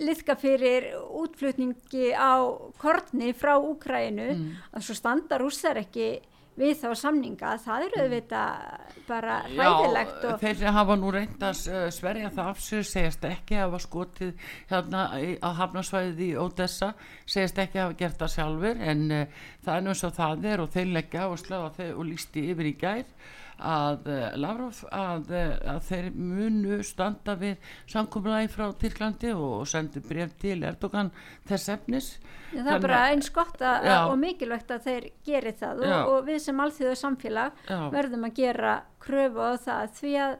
[0.00, 0.88] liðka fyrir
[1.20, 2.40] útflutningi á
[2.80, 4.28] kortni frá Úkrænu
[4.72, 6.20] að svo standa rússar ekki
[6.58, 11.44] við þá samninga, það eru auðvitað bara hræðilegt Já, og þeir sem hafa nú reynd
[11.46, 16.30] að uh, sverja það af sig segjast ekki að hafa skotið hérna á hafnarsvæðið í
[16.40, 16.92] Odessa
[17.24, 20.48] segjast ekki að hafa gert það sjálfur en uh, það er nú eins og það
[20.52, 23.14] er og þeir leggja áherslu á þeir og lísti yfir í gær
[23.60, 30.02] að uh, Lavrov að, uh, að þeir munu standa við samkomulagi frá Tyrklandi og sendu
[30.04, 31.12] bref til Erdogan
[31.48, 32.14] þess efnis
[32.50, 33.96] það er bara eins gott að, Já.
[34.08, 35.92] og mikilvægt að þeir geri það Já.
[35.98, 37.78] og, og við sem alþjóðu samfélag Já.
[37.92, 40.36] verðum að gera kröfu á það því að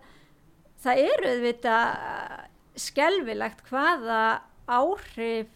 [0.81, 1.89] það eru auðvitað
[2.81, 4.21] skelvilegt hvaða
[4.71, 5.51] áhrif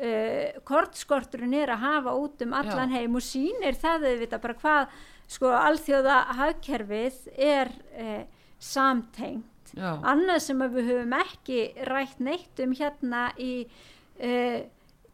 [0.00, 3.00] uh, kortskorturinn er að hafa út um allan Já.
[3.00, 4.96] heim og sýnir það auðvitað bara hvað
[5.36, 8.22] sko alþjóða hagkerfið er uh,
[8.62, 14.60] samtengt annað sem við höfum ekki rætt neitt um hérna í uh,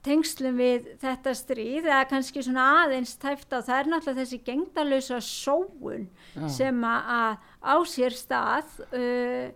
[0.02, 5.20] tengslum við þetta stríð eða kannski svona aðeins tæft á það er náttúrulega þessi gengdalösa
[5.22, 6.48] sóun Já.
[6.50, 9.52] sem að á sér stað uh,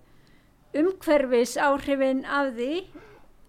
[0.77, 2.71] umhverfis áhrifin af því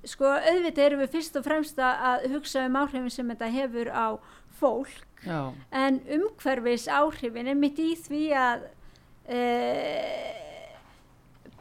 [0.07, 4.07] sko auðvitað erum við fyrst og fremst að- hugsa um áhrifin sem þetta hefur á
[4.57, 8.67] fólk Já, en umhverfis áhrifin er mitt í því að
[9.27, 9.41] e,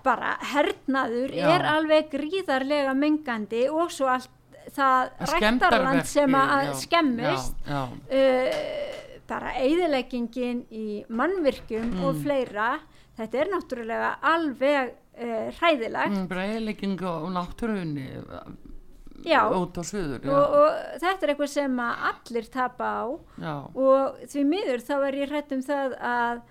[0.06, 1.48] bara hernaður Já.
[1.56, 4.30] er alveg gríðarlega mengandi og svo allt
[4.76, 7.80] það rættarland sem að já, skemmist já,
[8.20, 8.60] uh,
[9.26, 12.04] bara eigðileggingin í mannvirkjum Mm.
[12.06, 12.68] og fleira
[13.18, 18.08] þetta er náttúrulega alveg uh, hræðilegt Mm, bara eiginlegging og náttúrunni
[19.26, 19.40] Já.
[19.50, 20.30] út á suður já.
[20.30, 23.04] og, og þetta er eitthvað sem að allir tapa á
[23.40, 26.42] já, og því miður þá er ég hrætt um það að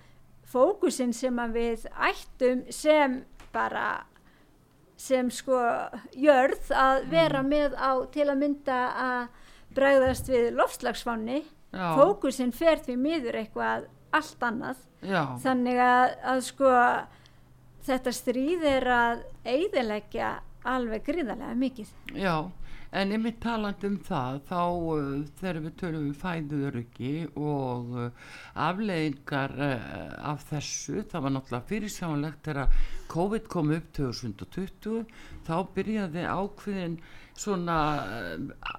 [0.52, 3.16] fókusin sem að við ættum sem
[3.54, 3.86] bara
[4.98, 5.60] sem sko
[6.16, 9.44] jörð að vera með á til að mynda að
[9.76, 14.84] bregðast við loftslagsfánni já, fókusin fer því miður eitthvað allt annað.
[15.06, 16.74] Já, þannig að, að sko
[17.86, 20.30] þetta stríð er að eigðilegja
[20.66, 21.92] alveg gríðarlega mikið.
[22.16, 22.36] Já
[22.96, 25.00] en einmitt talandi um það þá uh,
[25.40, 28.30] þegar við tölum um fæðuöryggi og uh,
[28.68, 32.80] afleiðingar uh, af þessu það var náttúrulega fyrirsjáanlegt þegar
[33.12, 35.04] COVID kom upp 2020
[35.48, 36.98] þá byrjaði ákveðin
[37.36, 38.78] svona uh,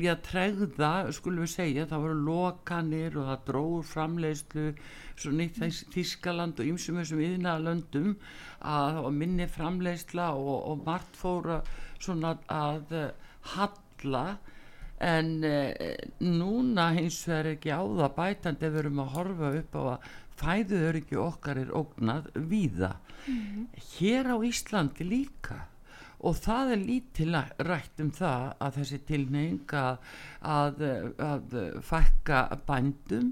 [0.00, 4.68] já, tregða, skulum við segja, það voru lokanir og það dróður framleiðslu
[5.20, 8.14] svo nýtt þess Þískaland og ýmsum þessum yðnaðalöndum
[8.70, 11.58] að minni framleiðsla og, og margt fóra
[12.00, 12.94] svona að
[13.54, 14.24] halla
[15.00, 15.70] en uh,
[16.20, 20.10] núna hins vegar ekki á það bætandi ef við erum að horfa upp á að
[20.40, 22.94] fæðuöryggi okkar er ógnað víða.
[23.96, 25.66] Hér á Íslandi líka.
[26.20, 30.10] Og það er lítið rætt um það að þessi tilneying að,
[30.44, 30.82] að,
[31.24, 33.30] að fækka bændum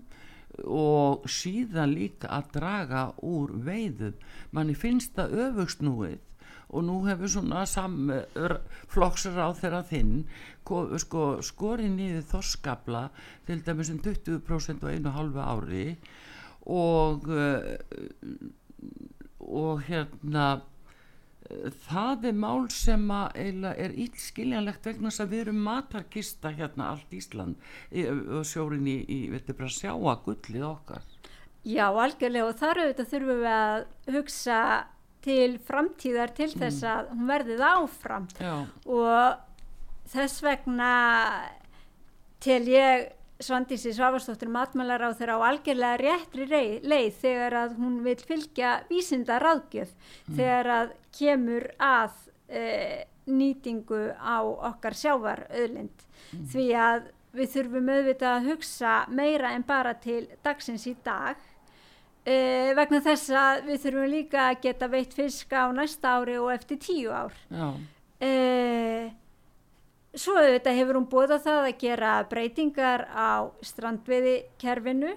[0.64, 4.16] og síðan líka að draga úr veiðum.
[4.56, 6.16] Manni finnst það öfugsnúið
[6.68, 10.14] og nú hefur svona samflokksar á þeirra þinn
[10.68, 13.04] ko- sko, skorið niður þorskabla
[13.48, 15.86] til dæmis um 20% á einu hálfu ári
[16.68, 17.76] og uh,
[19.38, 20.46] og hérna
[21.48, 23.38] eh, það er mál sem að
[23.72, 27.56] er illskiljanlegt vegna þess að við erum matarkista hérna allt Ísland
[28.28, 31.06] og sjórin í, í veitir bara sjá að gullið okkar?
[31.68, 34.58] Já, algjörlega og þar auðvitað þurfum við að hugsa
[35.24, 38.26] til framtíðar til þess að hún verðið áfram.
[38.38, 38.54] Já,
[38.86, 40.92] og þess vegna
[42.42, 43.08] tel ég
[43.38, 46.46] Svandísi Svavarsdóttir matmælar á þeirra á algjörlega réttri
[46.82, 49.92] leið þegar að hún vil fylgja vísinda ráðgjöf
[50.26, 52.16] þegar að kemur að
[52.50, 52.98] uh,
[53.30, 56.48] nýtingu á okkar sjávaröðlind mm.
[56.50, 57.06] því að
[57.38, 61.38] við þurfum auðvitað að hugsa meira en bara til dagsins í dag
[62.28, 66.52] uh, vegna þess að við þurfum líka að geta veitt fisk á næsta ári og
[66.54, 67.32] eftir tíu ár.
[68.18, 69.08] Uh,
[70.18, 75.14] svo auðvitað hefur hún bóðað það að gera breytingar á strandveiði kerfinu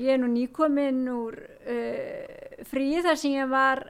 [0.00, 3.84] ég er nú nýkominn úr uh, fríi þar sem ég var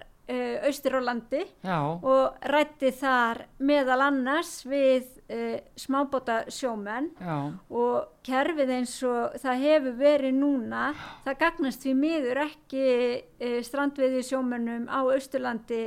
[0.68, 1.78] austur á landi Já.
[1.98, 7.36] og rætti þar meðal annars við uh, smábóta sjómenn Já.
[7.70, 10.84] og kerfið eins og það hefur verið núna
[11.24, 12.86] það gagnast við miður ekki
[13.20, 15.82] uh, strandveiði sjómennum á austurlandi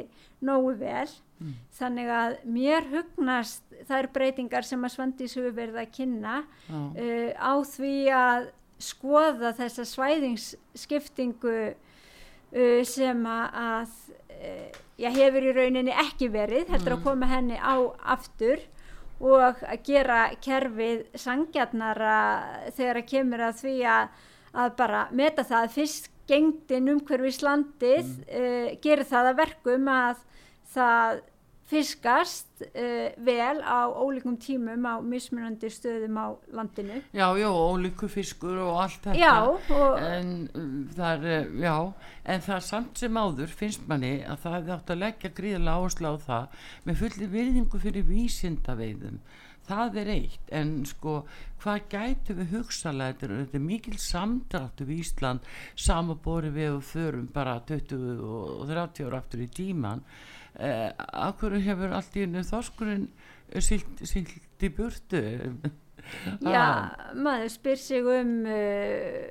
[0.46, 1.08] nógu vel
[1.40, 1.56] mm.
[1.80, 7.54] þannig að mér hugnast þær breytingar sem að Svandís hefur verið að kynna uh, á
[7.76, 8.52] því að
[8.86, 13.94] skoða þessa svæðingsskiptingu uh, sem að
[14.36, 17.00] uh, já, hefur í rauninni ekki verið, heldur mm.
[17.00, 17.76] að koma henni á
[18.16, 18.64] aftur
[19.24, 22.18] og að gera kerfið sangjarnara
[22.76, 24.10] þegar að kemur að því að,
[24.64, 28.28] að bara meta það fyrst gengdin umhverfis landið mm.
[28.42, 30.22] uh, gerir það að verkum að
[30.76, 31.24] það
[31.66, 37.00] fiskast uh, vel á ólíkum tímum á mismunandi stöðum á landinu.
[37.10, 39.18] Já, já, ólíku fiskur og allt þetta.
[39.18, 39.98] Já, og...
[39.98, 41.78] En um, það er, já,
[42.36, 46.14] en það samt sem áður finnst manni að það hefði átt að leggja gríðilega áherslu
[46.14, 49.20] á það með fulli virðingu fyrir vísindaveiðum.
[49.66, 51.16] Það er eitt, en sko,
[51.64, 57.58] hvað gætu við hugsalega, þetta er, mikil samdráttu við Ísland, samabori við og förum bara
[57.66, 60.06] 20 og 30 ára aftur í tíman,
[60.60, 60.92] eh,
[61.30, 63.10] akkur hefur allt í hennu þorskurinn
[63.62, 65.24] silt í burtu
[66.54, 69.24] Já, maður spyr sig um uh,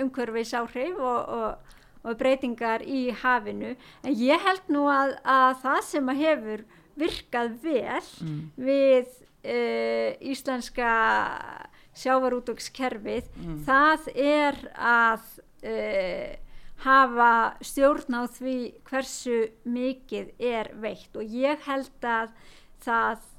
[0.00, 5.82] umhverfis áhrif og, og, og breytingar í hafinu en ég held nú að, að það
[5.90, 6.64] sem að hefur
[6.98, 8.40] virkað vel mm.
[8.56, 10.92] við uh, íslenska
[11.94, 13.58] sjávarútökskerfið mm.
[13.68, 15.28] það er að
[15.66, 16.30] uh,
[16.84, 17.30] hafa
[17.64, 18.56] stjórn á því
[18.88, 22.34] hversu mikið er veitt og ég held að
[22.84, 23.30] það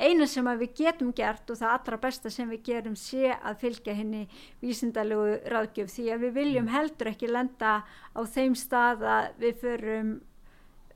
[0.00, 3.94] eina sem við getum gert og það allra besta sem við gerum sé að fylgja
[3.98, 4.22] henni
[4.62, 6.74] vísindalegu ráðgjöf því að við viljum mm.
[6.74, 10.12] heldur ekki lenda á þeim stað að við förum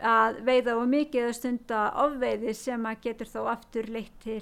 [0.04, 4.40] að veiða og mikið að stunda ofveiði sem að getur þá aftur leitt til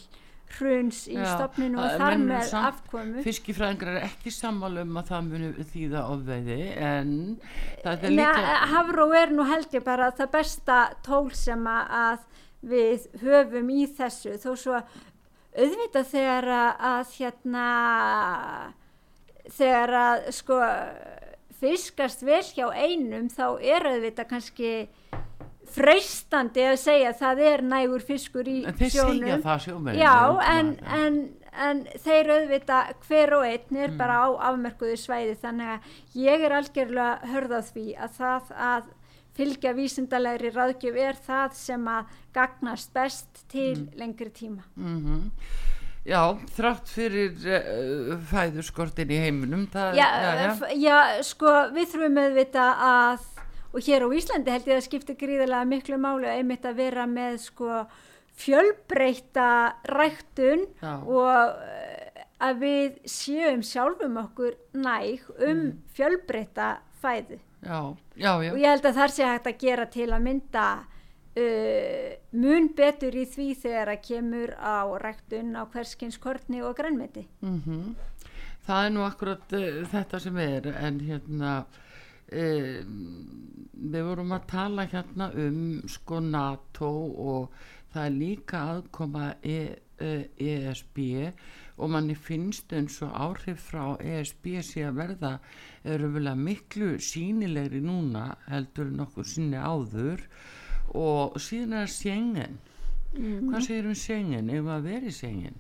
[0.59, 3.23] hruns í stopninu og þar með afkomu.
[3.27, 7.15] Fiskifræðingar er ekki sammálu um að það muni þýða ofveiði en
[7.85, 12.29] það er líka Havró er nú held ég bara það besta tól sem að
[12.73, 14.37] við höfum í þessu.
[14.43, 14.83] Þó svo
[15.53, 16.49] auðvitað þegar
[16.93, 17.67] að hérna
[19.51, 20.61] þegar að sko
[21.63, 24.73] fiskast vel hjá einum þá er auðvitað kannski
[25.75, 30.17] freistandi að segja að það er nægur fiskur í en sjónum sjómen, já
[30.53, 31.19] en, en,
[31.53, 34.01] en þeir auðvita hver og einn er mm.
[34.01, 35.93] bara á afmerkuðu svæði þannig að
[36.23, 38.91] ég er algjörlega hörðað því að það að
[39.33, 43.93] fylgja vísindalegri ráðgjöf er það sem að gagnast best til mm.
[44.01, 45.31] lengri tíma mm -hmm.
[46.03, 50.73] Já, þrátt fyrir uh, fæðurskortin í heiminum það, já, já, já.
[50.75, 53.29] já, sko við þurfum auðvita að
[53.73, 57.39] og hér á Íslandi held ég að skipta gríðilega miklu málu einmitt að vera með
[57.47, 57.83] sko
[58.43, 59.49] fjölbreyta
[59.93, 60.95] ræktun já.
[61.05, 65.75] og eh, að við séum sjálfum okkur næg um mm.
[65.97, 66.71] fjölbreyta
[67.03, 67.81] fæðu já,
[68.17, 72.71] já, og ég held að þar sé hægt að gera til að mynda uh, mun
[72.77, 77.95] betur í því þegar að kemur á ræktun á hverskinskortni og grænmeti mm -hmm.
[78.63, 81.65] Það er nú akkurat uh, þetta sem er en hérna
[82.33, 86.91] við vorum að tala hérna um sko NATO
[87.33, 87.57] og
[87.93, 89.59] það er líka aðkoma e,
[90.01, 90.99] e, ESB
[91.83, 95.33] og manni finnst eins og áhrif frá ESB sé að verða
[95.95, 100.23] eru vel að miklu sínilegri núna heldur nokkur sinni áður.
[100.95, 102.59] Og síðan er Schengen.
[103.13, 103.49] Mm -hmm.
[103.51, 104.51] hvað segir um Schengen?
[104.51, 105.55] Ef að veri Schengen?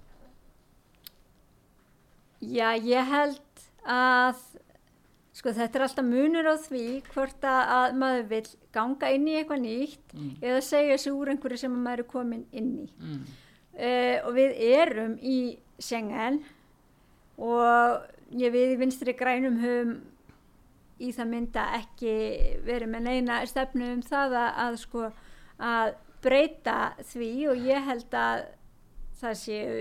[2.40, 3.40] Já ég held
[3.86, 4.36] að
[5.33, 8.43] Sko þetta er alltaf munur á því hvort að maður vil
[8.74, 10.33] ganga inn í eitthvað nýtt mm.
[10.45, 12.89] eða segja þessu úr einhverju sem maður er komin inn í.
[13.01, 13.22] Mm.
[13.72, 15.39] Uh, og við erum í
[15.80, 16.43] Schengen
[17.41, 18.03] og
[18.37, 19.95] ég við í vinstri grænum höfum
[21.03, 22.14] í það mynda ekki
[22.66, 25.07] verið með neina stefnu um það að, að sko
[25.62, 26.76] að breyta
[27.09, 28.45] því og ég held að
[29.22, 29.80] það séu,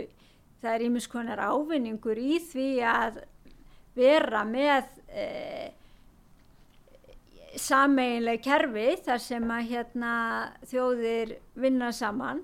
[0.61, 3.21] það er ímiskonar ávinningur í því að
[3.97, 5.71] vera með eh,
[7.59, 10.13] sameinleg kerfi þar sem að hérna
[10.71, 12.43] þjóðir vinna saman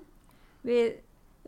[0.66, 0.98] við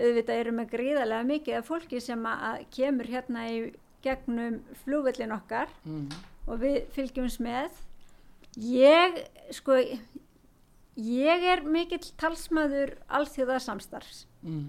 [0.00, 3.60] auðvitað erum með gríðarlega mikið af fólki sem að kemur hérna í
[4.04, 6.08] gegnum flúvellin okkar mm.
[6.48, 7.74] og við fylgjumst með
[8.64, 9.20] ég
[9.54, 9.76] sko
[10.96, 14.64] ég er mikill talsmaður alþjóðarsamstarfs mm.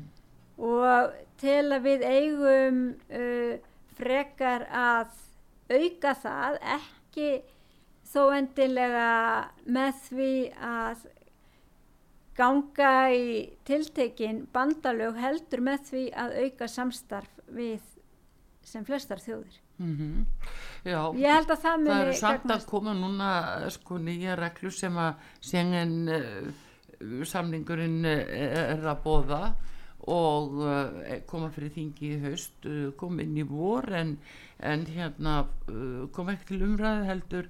[0.68, 3.71] og til að við eigum uh,
[4.02, 5.18] frekar að
[5.72, 7.32] auka það ekki
[8.12, 9.10] þó endilega
[9.72, 10.34] með því
[10.68, 11.08] að
[12.38, 13.26] ganga í
[13.68, 17.82] tiltekin bandalög heldur með því að auka samstarf við
[18.66, 19.60] sem flestar þjóðir.
[19.82, 20.26] Mm -hmm.
[20.86, 23.30] Já, ég held að það það er samt að koma núna
[23.70, 28.22] sko nýja reglu sem að sengen uh, samningurinn uh,
[28.76, 29.42] er að bóða
[30.10, 34.16] og uh, koma fyrir þingi í haust kom inn í vor en,
[34.62, 35.36] en hérna
[36.16, 37.50] kom ekki til umræðu heldur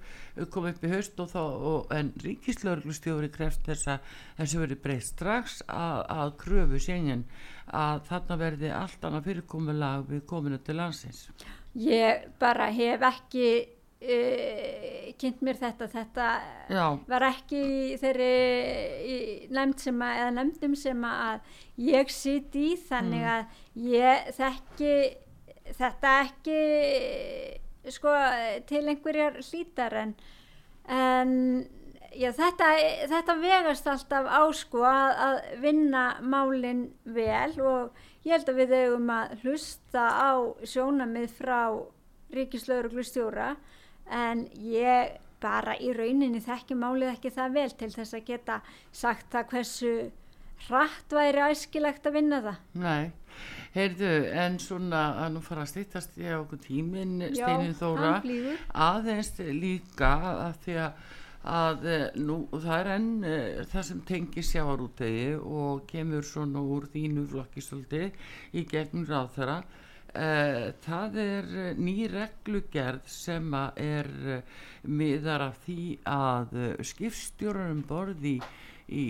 [0.54, 5.16] kom upp í haust og þá og, en ríkislauglustjóri kreft þess að þessi verið breyst
[5.16, 7.26] strax að, að kröfu sengen
[7.72, 11.28] að þarna verði allt annað fyrirkomulag við kominu til landsins.
[11.78, 13.48] Ég bara hef ekki
[14.02, 16.28] uh, kynnt mér þetta þetta
[16.72, 16.86] Já.
[17.08, 17.64] var ekki
[18.02, 18.32] þeirri
[19.54, 23.34] nefnd sem að eða nefndum sem að ég sitt í þannig mm.
[23.36, 24.96] að ég þekki
[25.78, 26.62] þetta ekki
[27.92, 28.16] sko
[28.70, 30.16] til einhverjar hlítar en,
[30.92, 31.32] en
[32.14, 32.70] já, þetta,
[33.12, 38.76] þetta vegast alltaf á sko að, að vinna málinn vel og ég held að við
[38.82, 40.32] eigum að hlusta á
[40.68, 41.62] sjónamið frá
[42.32, 43.54] ríkislaugur stjóra
[44.12, 48.58] en ég bara í rauninni þekki málið ekki það vel til þess að geta
[48.94, 49.94] sagt það hversu
[50.68, 52.60] hratt væri æskilegt að vinna það.
[52.84, 53.12] Nei,
[53.74, 54.12] heyrðu
[54.44, 58.20] en svona að nú fara að stýttast í okkur tímin Steinin Þóra.
[58.90, 60.14] aðeins líka
[60.50, 61.02] að því að
[61.42, 66.86] að eh, nú það er enn uh, það sem tengir sjáarútegi og kemur svona úr
[66.94, 68.12] þínu flokki svolítið
[68.54, 69.56] í gegnum ráð þeirra
[70.16, 76.58] uh, það er ný reglugerð sem er uh, miðar af því að
[76.90, 78.38] skipstjórarum borði
[78.92, 79.06] í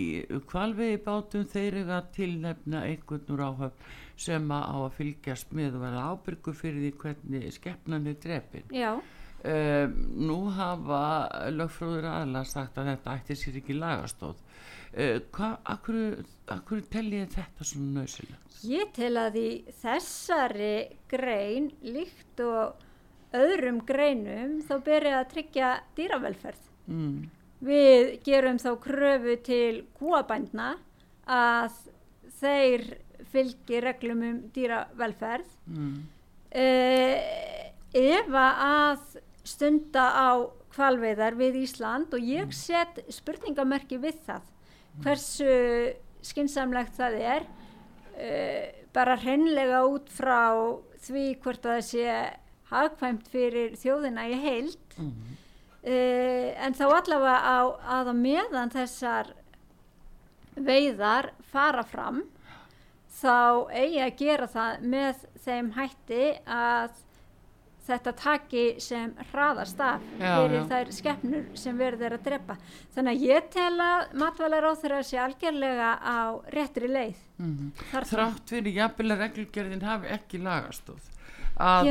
[0.49, 3.87] kvalvegi bátum þeir eru að tilnefna einhvern úr áhöfn
[4.21, 8.91] sem á að fylgjast með og vera ábyrgu fyrir því hvernig skeppnan er drefin Já.
[9.41, 10.99] Nú hafa
[11.49, 14.37] lögfrúður aðla sagt að þetta ætti sér ekki lagastóð.
[14.37, 15.99] uh, hvað, akkur,
[16.51, 18.55] akkur tellið þetta svona nöðsilegt?
[18.67, 19.49] Ég tel að í
[19.81, 20.73] þessari
[21.09, 22.81] grein líkt og
[23.35, 27.15] öðrum greinum þá byrja að tryggja dýravelferð mm.
[27.63, 30.73] við gerum þá kröfu til kúabændna
[31.31, 31.77] að
[32.41, 32.87] þeir
[33.31, 35.93] fylgi reglum um dýravelferð mm.
[36.59, 37.15] uh,
[38.01, 40.29] ef að stunda á
[40.71, 42.55] kvalveiðar við Ísland og ég mm.
[42.55, 44.50] set spurningamerki við það
[45.03, 45.51] hversu
[46.21, 50.51] skinsamlegt það er uh, bara hreinlega út frá
[51.01, 52.17] því hvort að það sé
[52.71, 55.37] hagkvæmt fyrir þjóðina í heild mm -hmm.
[55.83, 57.59] uh, en þá allavega á,
[57.99, 59.33] að á meðan þessar
[60.55, 62.23] veiðar fara fram
[63.21, 66.91] þá eigi að gera það með þeim hætti að
[67.87, 72.57] þetta taki sem hraðast af fyrir þær skeppnur sem verður að drepa.
[72.95, 76.19] Þannig að ég tel að matvælar á þeirra sé algjörlega á
[76.55, 77.23] réttri leið.
[77.41, 78.05] Mm -hmm.
[78.11, 81.09] Þrátt fyrir jafnvel að reglgerðin hafi ekki lagastóð
[81.61, 81.89] að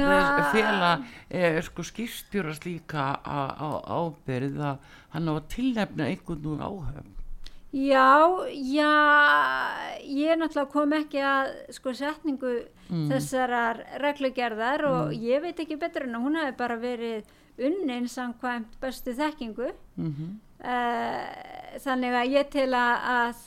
[0.55, 0.91] fela
[1.29, 4.79] eh, sko skýrstjórast líka á ábyrð að
[5.15, 7.20] hann á að tilnefna einhvern úr áhöfn
[7.71, 8.95] Já, já,
[10.03, 12.51] ég náttúrulega kom ekki að sko setningu
[12.89, 13.05] mm.
[13.13, 15.21] þessarar reglugerðar og mm.
[15.23, 17.31] ég veit ekki betur en að hún hefði bara verið
[17.63, 20.35] unnin samkvæmt bestu þekkingu mm -hmm.
[20.67, 23.39] uh, þannig að ég til að,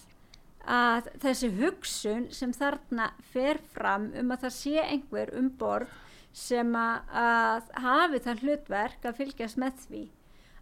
[0.72, 5.92] að þessi hugsun sem þarna fer fram um að það sé einhver um borð
[6.32, 10.10] sem að, að hafi það hlutverk að fylgjast með því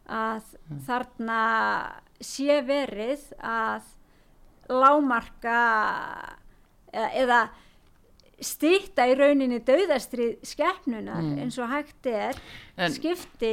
[0.09, 0.79] að mm.
[0.87, 1.41] þarna
[2.25, 3.89] sé verið að
[4.71, 5.57] lámarka
[6.93, 7.43] eða,
[8.41, 11.35] stýtta í rauninni dauðastrið skeppnunar mm.
[11.43, 12.39] eins og hægt er
[12.73, 13.51] en, skipti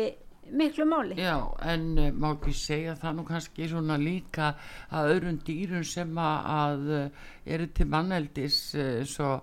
[0.53, 1.17] miklu máli.
[1.21, 4.53] Já, en uh, má ekki segja það nú kannski svona líka
[4.91, 9.39] að öðrun dýrun sem að uh, eru til manneldis uh, svo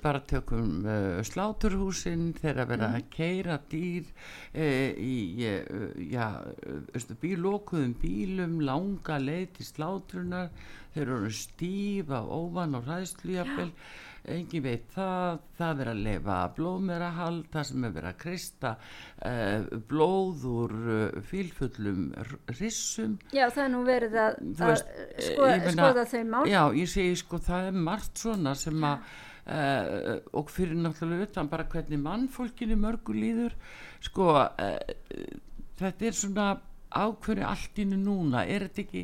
[0.00, 0.86] bara tökum
[1.28, 4.06] sláturhúsin þegar vera að keira dýr
[4.56, 5.16] í
[6.08, 6.30] já,
[7.20, 10.48] bílókuðum bílum langa leið til slátrunar
[10.94, 13.68] þeir eru stífa ofan og ræðslujafel
[14.32, 19.68] engin veit það, það verið að lefa blóðmerahald, það sem er verið að kristja uh,
[19.90, 22.02] blóð úr uh, fílfullum
[22.58, 23.16] rissum.
[23.34, 26.42] Já, það er nú verið að, veist, að sko, skoða þau mál.
[26.50, 29.10] Já, ég segi sko það er margt svona sem að
[29.56, 33.58] uh, og fyrir náttúrulega utan bara hvernig mannfólkinu mörgu líður
[34.04, 34.32] sko
[35.76, 36.48] þetta er svona
[36.96, 39.02] ákveðri allt innu núna, er þetta ekki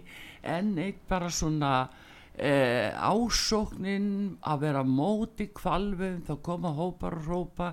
[0.54, 1.72] enn eitt bara svona
[2.38, 7.72] eh, ásóknin að vera móti kvalvið þá koma hópar og rópa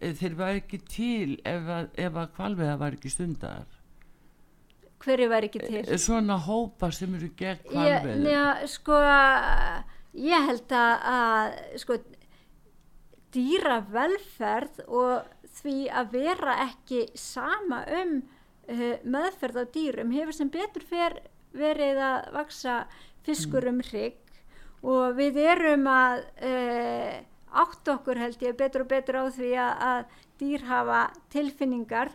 [0.00, 3.76] eh, þeir var ekki til ef að, ef að kvalviða var ekki stundar
[5.00, 5.84] hverju var ekki til?
[5.86, 8.98] Eh, svona hópa sem eru gegn kvalvið Já, sko
[10.20, 12.00] ég held að, að sko
[13.34, 15.28] dýra velferð og
[15.60, 21.20] því að vera ekki sama um uh, meðferð á dýrum hefur sem betur fer
[21.56, 22.74] verið að vaksa
[23.30, 24.18] fiskur um hrygg
[24.80, 27.14] og við erum að uh,
[27.62, 31.00] átt okkur held ég betur og betur á því að, að dýr hafa
[31.32, 32.12] tilfinningar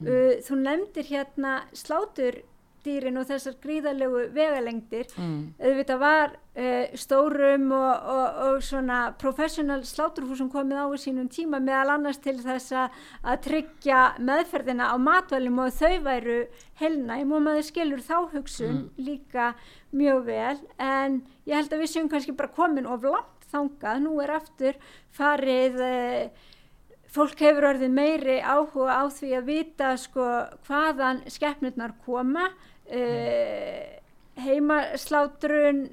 [0.00, 0.06] mm.
[0.06, 2.42] uh, þú nefndir hérna slátur
[2.86, 5.36] dýrin og þessar gríðarlegu vegalengdir mm.
[5.60, 11.60] auðvitað var uh, stórum og, og, og svona professional sláturhúsum komið á í sínum tíma
[11.62, 16.40] meðal annars til þess að tryggja meðferðina á matvælum og þau væru
[16.80, 18.90] helnæm og maður skilur þá hugsun mm.
[19.10, 19.52] líka
[19.96, 24.18] mjög vel en ég held að við séum kannski bara komin of langt þangað, nú
[24.22, 24.78] er aftur
[25.14, 26.52] farið uh,
[27.16, 30.26] fólk hefur orðið meiri áhuga á því að vita sko
[30.66, 32.50] hvaðan skeppnurnar koma
[32.90, 33.96] uh,
[34.46, 35.86] heimaslátrun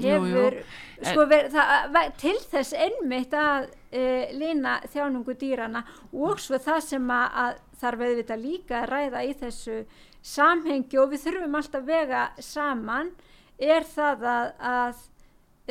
[0.00, 0.64] hefur jú, jú.
[1.00, 7.10] Sko, ver, það, til þess einmitt að uh, lína þjánungu dýrana og svo það sem
[7.14, 9.80] að, að þarf auðvitað líka að ræða í þessu
[10.20, 13.14] samhengi og við þurfum alltaf vega saman
[13.60, 15.02] er það að, að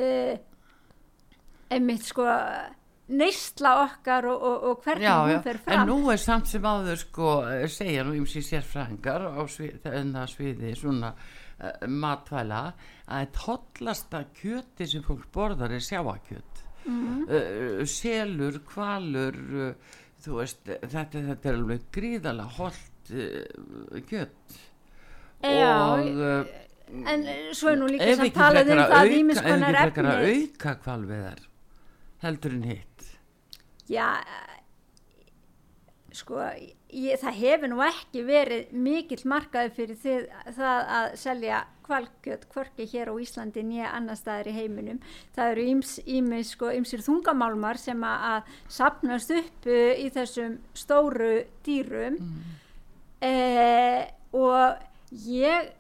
[0.02, 0.36] uh,
[1.70, 2.26] einmitt sko
[3.10, 5.76] neistla okkar og, og, og hvernig já, hún fer fram.
[5.76, 7.34] en nú er samt sem áður sko
[7.72, 9.90] segja nú ímsi sérfræðingar á svið,
[10.30, 12.62] sviði svona uh, matvæla
[13.10, 17.82] að hollasta kjöti sem fólk borðar er sjáakjöt mm -hmm.
[17.82, 19.74] uh, selur, kvalur uh,
[20.24, 23.14] þú veist þetta, þetta er alveg gríðala holdt
[24.10, 24.60] kjött
[25.40, 26.00] og
[26.90, 31.50] en svo er nú líka sem talað um það ef ekki frekar að auka kvalveðar
[32.24, 33.10] heldur en hitt?
[33.90, 34.08] Já
[36.16, 36.40] sko
[36.90, 40.26] ég, það hefur nú ekki verið mikill markaði fyrir þið,
[40.58, 41.60] það að selja
[41.90, 45.00] kvalkjöt kvorki hér á Íslandi nýja annar staðar í heiminum.
[45.34, 45.66] Það eru
[46.20, 51.34] ímið sko ímsir þungamálmar sem að, sapnast upp uh, í þessum stóru
[51.66, 52.20] dýrum.
[52.20, 52.56] Mm.
[53.26, 54.04] eh,
[54.38, 54.78] og
[55.26, 55.74] ég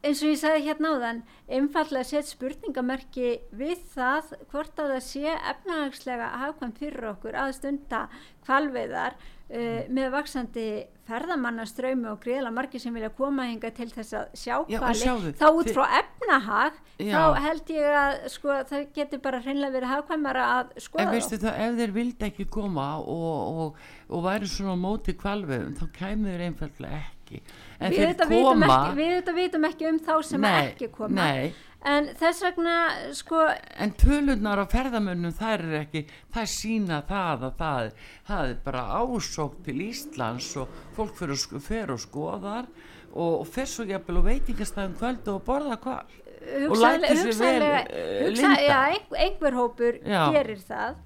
[0.00, 1.18] eins og ég sagði hérna á þann
[1.58, 8.06] einfallega sett spurningamerki við það hvort að það sé efnahagslega hafkvæmt fyrir okkur að stunda
[8.46, 10.64] kvalveðar uh, með vaksandi
[11.10, 15.70] ferðamannaströymi og greiðla margi sem vilja koma hinga til þess að sjá kvali þá út
[15.74, 17.12] frá efnahag Já.
[17.12, 21.42] þá held ég að sko, það getur bara hreinlega verið hafkvæmara að skoða en veistu
[21.44, 26.46] það ef þeir vildi ekki koma og, og, og væri svona móti kvalveðum þá kæmur
[26.48, 31.26] einfallega ekki en við þetta vitum, ekki, vitum ekki um þá sem nei, ekki koma.
[31.30, 31.52] nei.
[31.92, 32.76] en þess vegna
[33.16, 33.42] sko
[33.80, 36.04] en tölunar á ferðamönnum það er ekki,
[36.34, 37.92] það sína það að það,
[38.30, 42.72] það er bara ásók til Íslands og fólk fyrir, fyrir og skoðar
[43.10, 48.28] og, fer svo jæfnvel og veitingastæðum kvöldu og borða hvað og læti sér vel uh,
[48.32, 48.56] linda.
[48.64, 50.30] Já, einhver hópur já.
[50.32, 50.98] gerir það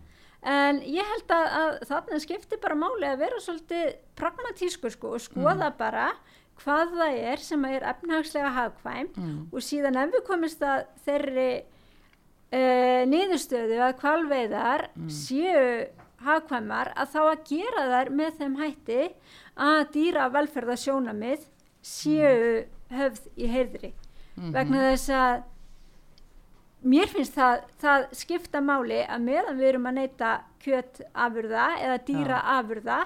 [0.45, 3.85] en ég held að, að þarna skiptir bara máli að vera svolítið
[4.19, 5.79] pragmatísku sko og skoða mm.
[5.79, 6.09] bara
[6.63, 9.39] hvað það er sem er efnahagslega hagkvæmt mm.
[9.51, 15.11] og síðan ef við komist að þeirri uh, niðurstöðu að kvalveiðar mm.
[15.11, 15.65] séu
[16.25, 19.03] hagkvæmar að þá að gera þær með þeim hætti
[19.65, 21.51] að dýra velferðasjónamið
[21.85, 22.73] séu mm.
[22.95, 23.93] höfð í heyrðri
[24.37, 24.55] -hmm.
[24.55, 25.43] vegna þess að
[26.85, 30.33] mér finnst það, það skipta máli að meðan við erum að neyta
[30.65, 32.99] kjötafurða eða dýraafurða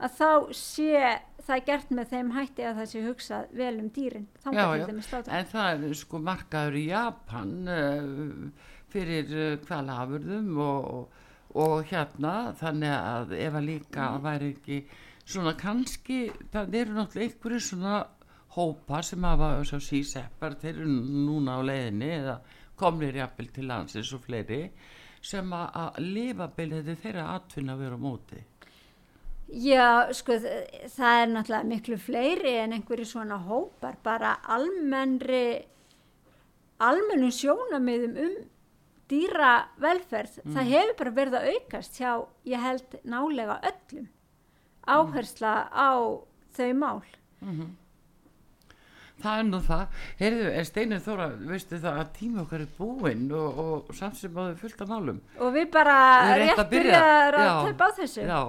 [0.00, 1.04] að þá sé
[1.46, 4.86] það gert með þeim hætti að það sé hugsað vel um dýrin já, já.
[4.86, 11.18] en það er sko markaður í Japan uh, fyrir uh, kvalafurðum og,
[11.58, 14.24] og hérna þannig að ef að líka mm.
[14.26, 14.80] væri ekki
[15.24, 16.22] svona kannski
[16.52, 17.98] það eru náttúrulega einhverju svona
[18.56, 20.88] hópa sem hafa síseppar þeir eru
[21.26, 22.40] núna á leiðinni eða
[22.80, 24.62] komnir jafnvel til landsins og fleiri
[25.20, 28.40] sem að, að lifa beinlega þeirra atvinna vera móti
[29.50, 35.64] Já, sko, það er náttúrulega miklu fleiri en einhverju svona hópar, bara almennri,
[36.78, 38.36] almennu sjónamiðum um
[39.10, 39.50] dýra
[39.82, 40.38] velferð.
[40.44, 40.54] Mm.
[40.54, 42.12] Það hefur bara verið að aukast hjá,
[42.46, 44.06] ég held, nálega öllum
[44.86, 45.90] áhersla á
[46.54, 47.02] þau mál.
[47.42, 47.79] Mm -hmm
[49.22, 53.26] það er nú það, heyrðu, er Steinir Þóra veistu það að tíma okkar er búinn
[53.36, 55.18] og, og samt sem áður fullt af málum?
[55.38, 55.96] Og við bara
[56.40, 58.24] rétt byrjar að tæpa á þessu.
[58.26, 58.40] Já,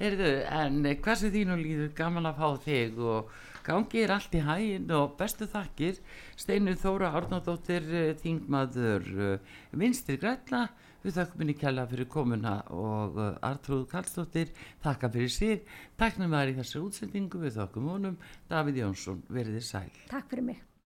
[0.00, 1.94] heyrðu, en hversu þínu líður?
[2.00, 3.32] Gaman að fá þig og
[3.66, 5.98] gangið er allt í hægin og bestu þakkir.
[6.40, 10.68] Steinir Þóra Árnardóttir eh, þingmaður eh, Vinstri Grætla
[11.00, 14.52] Við þakkum minni kjalla fyrir komuna og uh, Artrúð Kallstóttir
[14.84, 15.62] þakka fyrir sér.
[16.00, 18.18] Takk fyrir maður í þessu útsendingu við þakkum honum.
[18.52, 19.88] Davíð Jónsson, verðið sæl.
[20.12, 20.69] Takk fyrir mig.